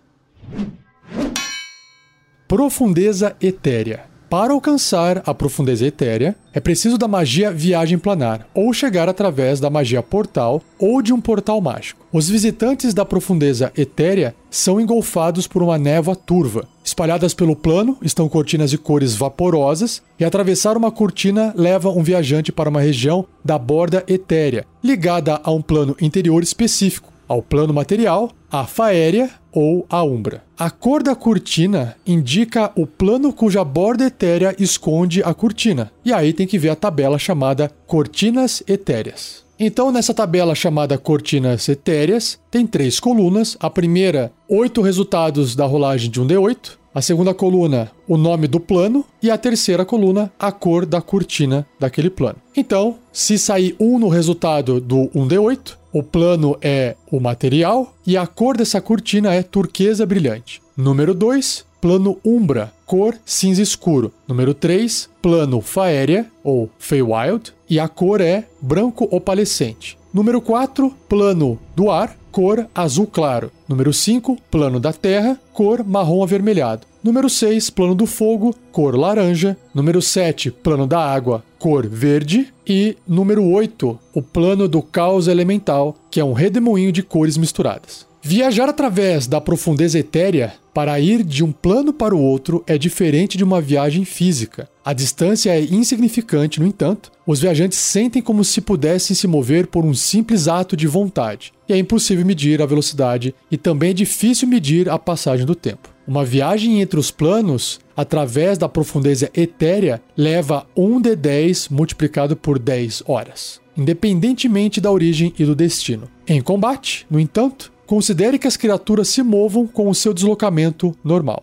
Profundeza 2.48 3.36
etérea. 3.40 4.04
Para 4.28 4.52
alcançar 4.52 5.22
a 5.24 5.32
profundeza 5.32 5.86
etérea, 5.86 6.34
é 6.52 6.58
preciso 6.58 6.98
da 6.98 7.06
magia 7.06 7.52
viagem 7.52 7.96
planar, 7.96 8.48
ou 8.52 8.72
chegar 8.72 9.08
através 9.08 9.60
da 9.60 9.70
magia 9.70 10.02
portal 10.02 10.60
ou 10.80 11.00
de 11.00 11.12
um 11.12 11.20
portal 11.20 11.60
mágico. 11.60 12.04
Os 12.12 12.28
visitantes 12.28 12.92
da 12.92 13.04
profundeza 13.04 13.72
etérea 13.76 14.34
são 14.50 14.80
engolfados 14.80 15.46
por 15.46 15.62
uma 15.62 15.78
névoa 15.78 16.16
turva. 16.16 16.66
Espalhadas 16.82 17.34
pelo 17.34 17.54
plano 17.54 17.96
estão 18.02 18.28
cortinas 18.28 18.70
de 18.70 18.78
cores 18.78 19.14
vaporosas, 19.14 20.02
e 20.18 20.24
atravessar 20.24 20.76
uma 20.76 20.90
cortina 20.90 21.52
leva 21.56 21.90
um 21.90 22.02
viajante 22.02 22.50
para 22.50 22.70
uma 22.70 22.80
região 22.80 23.26
da 23.44 23.56
borda 23.56 24.02
etérea, 24.08 24.64
ligada 24.82 25.40
a 25.44 25.52
um 25.52 25.62
plano 25.62 25.94
interior 26.00 26.42
específico, 26.42 27.12
ao 27.28 27.42
plano 27.42 27.72
material, 27.72 28.30
a 28.50 28.66
faéria 28.66 29.30
ou 29.52 29.86
a 29.88 30.02
umbra. 30.02 30.44
A 30.58 30.70
cor 30.70 31.02
da 31.02 31.14
cortina 31.14 31.96
indica 32.06 32.70
o 32.76 32.86
plano 32.86 33.32
cuja 33.32 33.64
borda 33.64 34.06
etérea 34.06 34.54
esconde 34.58 35.22
a 35.22 35.34
cortina. 35.34 35.90
E 36.04 36.12
aí 36.12 36.32
tem 36.32 36.46
que 36.46 36.58
ver 36.58 36.70
a 36.70 36.76
tabela 36.76 37.18
chamada 37.18 37.70
Cortinas 37.86 38.62
Etéreas. 38.66 39.44
Então, 39.58 39.90
nessa 39.90 40.12
tabela 40.12 40.54
chamada 40.54 40.98
Cortinas 40.98 41.66
Etéreas, 41.68 42.38
tem 42.50 42.66
três 42.66 43.00
colunas. 43.00 43.56
A 43.58 43.70
primeira, 43.70 44.30
oito 44.46 44.82
resultados 44.82 45.56
da 45.56 45.64
rolagem 45.64 46.10
de 46.10 46.20
um 46.20 46.26
D8. 46.26 46.72
A 46.96 47.02
segunda 47.02 47.34
coluna, 47.34 47.92
o 48.08 48.16
nome 48.16 48.48
do 48.48 48.58
plano. 48.58 49.04
E 49.22 49.30
a 49.30 49.36
terceira 49.36 49.84
coluna, 49.84 50.32
a 50.38 50.50
cor 50.50 50.86
da 50.86 51.02
cortina 51.02 51.66
daquele 51.78 52.08
plano. 52.08 52.36
Então, 52.56 52.96
se 53.12 53.36
sair 53.36 53.76
um 53.78 53.98
no 53.98 54.08
resultado 54.08 54.80
do 54.80 55.10
1D8, 55.14 55.76
o 55.92 56.02
plano 56.02 56.56
é 56.62 56.96
o 57.12 57.20
material 57.20 57.94
e 58.06 58.16
a 58.16 58.26
cor 58.26 58.56
dessa 58.56 58.80
cortina 58.80 59.34
é 59.34 59.42
turquesa 59.42 60.06
brilhante. 60.06 60.62
Número 60.74 61.12
2, 61.12 61.66
plano 61.82 62.16
umbra, 62.24 62.72
cor 62.86 63.14
cinza 63.26 63.60
escuro. 63.60 64.10
Número 64.26 64.54
3, 64.54 65.10
plano 65.20 65.60
faérea 65.60 66.24
ou 66.42 66.70
Feywild 66.78 67.52
e 67.68 67.78
a 67.78 67.88
cor 67.88 68.22
é 68.22 68.46
branco 68.58 69.06
opalescente. 69.10 69.98
Número 70.14 70.40
4, 70.40 70.90
plano 71.06 71.58
do 71.76 71.90
ar, 71.90 72.16
cor 72.36 72.68
azul 72.74 73.06
claro. 73.06 73.50
Número 73.66 73.94
5, 73.94 74.36
plano 74.50 74.78
da 74.78 74.92
terra, 74.92 75.40
cor 75.54 75.82
marrom 75.82 76.22
avermelhado. 76.22 76.86
Número 77.02 77.30
6, 77.30 77.70
plano 77.70 77.94
do 77.94 78.04
fogo, 78.04 78.54
cor 78.70 78.94
laranja. 78.94 79.56
Número 79.74 80.02
7, 80.02 80.50
plano 80.50 80.86
da 80.86 81.00
água, 81.00 81.42
cor 81.58 81.86
verde. 81.86 82.52
E 82.66 82.94
número 83.08 83.42
8, 83.42 83.98
o 84.12 84.20
plano 84.20 84.68
do 84.68 84.82
caos 84.82 85.28
elemental, 85.28 85.96
que 86.10 86.20
é 86.20 86.24
um 86.24 86.34
redemoinho 86.34 86.92
de 86.92 87.02
cores 87.02 87.38
misturadas. 87.38 88.06
Viajar 88.20 88.68
através 88.68 89.26
da 89.26 89.40
profundeza 89.40 89.98
etérea 89.98 90.52
para 90.74 91.00
ir 91.00 91.22
de 91.22 91.42
um 91.42 91.52
plano 91.52 91.90
para 91.90 92.14
o 92.14 92.20
outro 92.20 92.62
é 92.66 92.76
diferente 92.76 93.38
de 93.38 93.44
uma 93.44 93.62
viagem 93.62 94.04
física. 94.04 94.68
A 94.86 94.92
distância 94.92 95.50
é 95.50 95.60
insignificante, 95.60 96.60
no 96.60 96.66
entanto, 96.66 97.10
os 97.26 97.40
viajantes 97.40 97.76
sentem 97.76 98.22
como 98.22 98.44
se 98.44 98.60
pudessem 98.60 99.16
se 99.16 99.26
mover 99.26 99.66
por 99.66 99.84
um 99.84 99.92
simples 99.92 100.46
ato 100.46 100.76
de 100.76 100.86
vontade. 100.86 101.52
E 101.68 101.72
é 101.72 101.76
impossível 101.76 102.24
medir 102.24 102.62
a 102.62 102.66
velocidade 102.66 103.34
e 103.50 103.56
também 103.56 103.90
é 103.90 103.92
difícil 103.92 104.46
medir 104.46 104.88
a 104.88 104.96
passagem 104.96 105.44
do 105.44 105.56
tempo. 105.56 105.88
Uma 106.06 106.24
viagem 106.24 106.80
entre 106.80 107.00
os 107.00 107.10
planos, 107.10 107.80
através 107.96 108.58
da 108.58 108.68
profundeza 108.68 109.28
etérea, 109.34 110.00
leva 110.16 110.64
1 110.76 111.00
de 111.00 111.16
10 111.16 111.68
multiplicado 111.70 112.36
por 112.36 112.56
10 112.56 113.02
horas, 113.06 113.60
independentemente 113.76 114.80
da 114.80 114.92
origem 114.92 115.34
e 115.36 115.44
do 115.44 115.56
destino. 115.56 116.08
Em 116.28 116.40
combate, 116.40 117.04
no 117.10 117.18
entanto, 117.18 117.72
considere 117.86 118.38
que 118.38 118.46
as 118.46 118.56
criaturas 118.56 119.08
se 119.08 119.20
movam 119.24 119.66
com 119.66 119.90
o 119.90 119.94
seu 119.96 120.14
deslocamento 120.14 120.94
normal. 121.02 121.42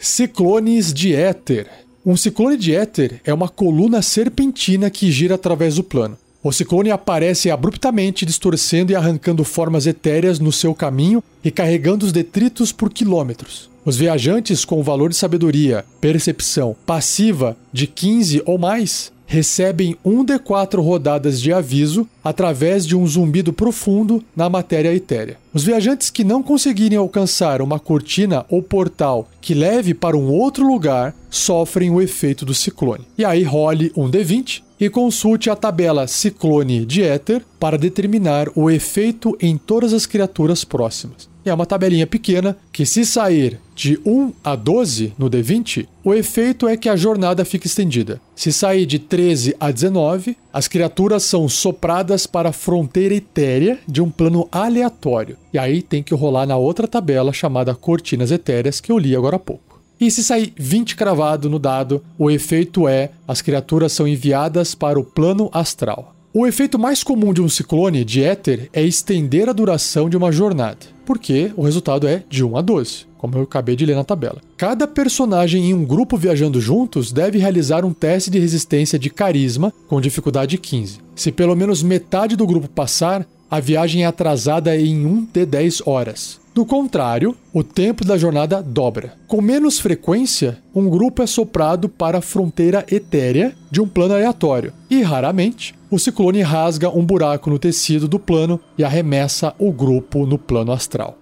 Ciclones 0.00 0.94
de 0.94 1.12
éter. 1.12 1.66
Um 2.06 2.16
ciclone 2.16 2.56
de 2.56 2.72
éter 2.72 3.20
é 3.24 3.34
uma 3.34 3.48
coluna 3.48 4.00
serpentina 4.00 4.88
que 4.90 5.10
gira 5.10 5.34
através 5.34 5.74
do 5.74 5.82
plano. 5.82 6.16
O 6.40 6.52
ciclone 6.52 6.92
aparece 6.92 7.50
abruptamente, 7.50 8.24
distorcendo 8.24 8.92
e 8.92 8.94
arrancando 8.94 9.42
formas 9.42 9.88
etéreas 9.88 10.38
no 10.38 10.52
seu 10.52 10.72
caminho 10.72 11.20
e 11.42 11.50
carregando 11.50 12.06
os 12.06 12.12
detritos 12.12 12.70
por 12.70 12.92
quilômetros. 12.92 13.68
Os 13.84 13.96
viajantes 13.96 14.64
com 14.64 14.84
valor 14.84 15.10
de 15.10 15.16
sabedoria, 15.16 15.84
percepção 16.00 16.76
passiva 16.86 17.56
de 17.72 17.88
15 17.88 18.42
ou 18.46 18.56
mais 18.56 19.10
recebem 19.26 19.96
1d4 20.06 20.80
rodadas 20.80 21.40
de 21.40 21.52
aviso 21.52 22.08
através 22.22 22.86
de 22.86 22.96
um 22.96 23.06
zumbido 23.06 23.52
profundo 23.52 24.24
na 24.34 24.48
matéria 24.48 24.94
etérea. 24.94 25.36
Os 25.52 25.64
viajantes 25.64 26.10
que 26.10 26.24
não 26.24 26.42
conseguirem 26.42 26.98
alcançar 26.98 27.62
uma 27.62 27.80
cortina 27.80 28.44
ou 28.50 28.62
portal 28.62 29.28
que 29.40 29.54
leve 29.54 29.94
para 29.94 30.16
um 30.16 30.30
outro 30.30 30.66
lugar 30.66 31.14
sofrem 31.30 31.90
o 31.90 32.00
efeito 32.00 32.44
do 32.44 32.54
ciclone. 32.54 33.06
E 33.16 33.24
aí 33.24 33.42
role 33.42 33.90
um 33.96 34.10
D20 34.10 34.62
e 34.80 34.88
consulte 34.88 35.50
a 35.50 35.56
tabela 35.56 36.06
Ciclone 36.06 36.84
de 36.84 37.02
Éter 37.02 37.42
para 37.58 37.76
determinar 37.76 38.48
o 38.54 38.70
efeito 38.70 39.36
em 39.40 39.56
todas 39.56 39.92
as 39.92 40.06
criaturas 40.06 40.64
próximas. 40.64 41.28
É 41.44 41.54
uma 41.54 41.66
tabelinha 41.66 42.06
pequena 42.06 42.56
que, 42.70 42.84
se 42.84 43.06
sair 43.06 43.58
de 43.74 43.98
1 44.04 44.32
a 44.44 44.54
12 44.54 45.14
no 45.16 45.30
D20, 45.30 45.86
o 46.04 46.12
efeito 46.12 46.68
é 46.68 46.76
que 46.76 46.88
a 46.88 46.96
jornada 46.96 47.44
fica 47.44 47.66
estendida. 47.66 48.20
Se 48.36 48.52
sair 48.52 48.84
de 48.84 48.98
13 48.98 49.56
a 49.58 49.70
19, 49.70 50.36
as 50.52 50.68
criaturas 50.68 51.22
são 51.22 51.48
sopradas 51.48 52.26
para 52.26 52.50
a 52.50 52.52
fronteira 52.52 53.14
etérea 53.14 53.78
de 53.88 54.02
um 54.02 54.10
plano 54.10 54.46
aleatório. 54.52 55.36
E 55.52 55.58
aí 55.58 55.82
tem 55.82 56.02
que 56.02 56.14
rolar 56.14 56.46
na 56.46 56.56
outra 56.56 56.86
tabela 56.86 57.32
chamada 57.32 57.74
Cortinas 57.74 58.30
Etéreas 58.30 58.80
que 58.80 58.92
eu 58.92 58.98
li 58.98 59.16
agora 59.16 59.36
há 59.36 59.38
pouco. 59.38 59.80
E 60.00 60.10
se 60.10 60.22
sair 60.22 60.52
20 60.56 60.94
cravado 60.94 61.50
no 61.50 61.58
dado, 61.58 62.02
o 62.16 62.30
efeito 62.30 62.86
é 62.86 63.10
as 63.26 63.42
criaturas 63.42 63.92
são 63.92 64.06
enviadas 64.06 64.74
para 64.74 64.98
o 64.98 65.04
plano 65.04 65.50
astral. 65.52 66.14
O 66.32 66.46
efeito 66.46 66.78
mais 66.78 67.02
comum 67.02 67.32
de 67.32 67.42
um 67.42 67.48
ciclone 67.48 68.04
de 68.04 68.22
éter 68.22 68.68
é 68.72 68.82
estender 68.82 69.48
a 69.48 69.52
duração 69.52 70.08
de 70.08 70.16
uma 70.16 70.30
jornada, 70.30 70.78
porque 71.04 71.50
o 71.56 71.62
resultado 71.62 72.06
é 72.06 72.22
de 72.28 72.44
1 72.44 72.56
a 72.56 72.62
12, 72.62 73.06
como 73.16 73.36
eu 73.38 73.42
acabei 73.42 73.74
de 73.74 73.86
ler 73.86 73.96
na 73.96 74.04
tabela. 74.04 74.40
Cada 74.56 74.86
personagem 74.86 75.70
em 75.70 75.74
um 75.74 75.84
grupo 75.84 76.16
viajando 76.16 76.60
juntos 76.60 77.10
deve 77.10 77.38
realizar 77.38 77.84
um 77.84 77.92
teste 77.92 78.30
de 78.30 78.38
resistência 78.38 78.98
de 78.98 79.10
carisma 79.10 79.72
com 79.88 80.00
dificuldade 80.00 80.58
15. 80.58 81.00
Se 81.16 81.32
pelo 81.32 81.56
menos 81.56 81.82
metade 81.82 82.36
do 82.36 82.46
grupo 82.46 82.68
passar, 82.68 83.26
a 83.50 83.60
viagem 83.60 84.04
é 84.04 84.06
atrasada 84.06 84.76
em 84.76 85.06
1 85.06 85.28
de 85.32 85.46
10 85.46 85.86
horas. 85.86 86.40
Do 86.54 86.66
contrário, 86.66 87.36
o 87.52 87.62
tempo 87.62 88.04
da 88.04 88.18
jornada 88.18 88.60
dobra. 88.60 89.14
Com 89.28 89.40
menos 89.40 89.78
frequência, 89.78 90.58
um 90.74 90.88
grupo 90.90 91.22
é 91.22 91.26
soprado 91.26 91.88
para 91.88 92.18
a 92.18 92.22
fronteira 92.22 92.84
etérea 92.90 93.54
de 93.70 93.80
um 93.80 93.88
plano 93.88 94.14
aleatório, 94.14 94.72
e 94.90 95.00
raramente, 95.00 95.74
o 95.90 95.98
ciclone 95.98 96.42
rasga 96.42 96.90
um 96.90 97.04
buraco 97.04 97.48
no 97.48 97.58
tecido 97.58 98.08
do 98.08 98.18
plano 98.18 98.60
e 98.76 98.82
arremessa 98.82 99.54
o 99.58 99.72
grupo 99.72 100.26
no 100.26 100.36
plano 100.36 100.72
astral. 100.72 101.16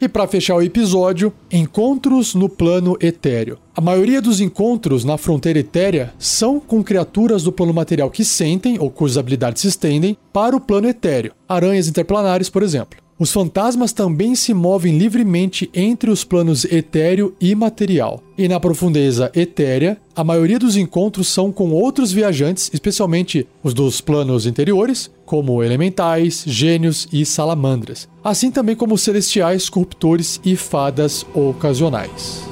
E 0.00 0.08
para 0.08 0.26
fechar 0.26 0.56
o 0.56 0.62
episódio, 0.62 1.30
encontros 1.52 2.34
no 2.34 2.48
plano 2.48 2.96
etéreo. 3.02 3.58
A 3.76 3.82
maioria 3.82 4.22
dos 4.22 4.40
encontros 4.40 5.04
na 5.04 5.18
fronteira 5.18 5.58
etérea 5.58 6.14
são 6.18 6.58
com 6.58 6.82
criaturas 6.82 7.42
do 7.42 7.52
plano 7.52 7.74
material 7.74 8.10
que 8.10 8.24
sentem 8.24 8.78
ou 8.80 8.90
cujas 8.90 9.18
habilidades 9.18 9.60
se 9.60 9.68
estendem 9.68 10.16
para 10.32 10.56
o 10.56 10.60
plano 10.60 10.88
etéreo, 10.88 11.34
aranhas 11.46 11.86
interplanares, 11.86 12.48
por 12.48 12.62
exemplo. 12.62 12.98
Os 13.20 13.30
fantasmas 13.30 13.92
também 13.92 14.34
se 14.34 14.54
movem 14.54 14.96
livremente 14.96 15.68
entre 15.74 16.10
os 16.10 16.24
planos 16.24 16.64
etéreo 16.64 17.34
e 17.38 17.54
material. 17.54 18.22
E 18.38 18.48
na 18.48 18.58
profundeza 18.58 19.30
etérea, 19.34 19.98
a 20.16 20.24
maioria 20.24 20.58
dos 20.58 20.74
encontros 20.74 21.28
são 21.28 21.52
com 21.52 21.70
outros 21.70 22.12
viajantes, 22.12 22.70
especialmente 22.72 23.46
os 23.62 23.74
dos 23.74 24.00
planos 24.00 24.46
interiores, 24.46 25.10
como 25.26 25.62
elementais, 25.62 26.44
gênios 26.46 27.06
e 27.12 27.26
salamandras, 27.26 28.08
assim 28.24 28.50
também 28.50 28.74
como 28.74 28.96
celestiais, 28.96 29.68
corruptores 29.68 30.40
e 30.42 30.56
fadas 30.56 31.26
ocasionais. 31.34 32.49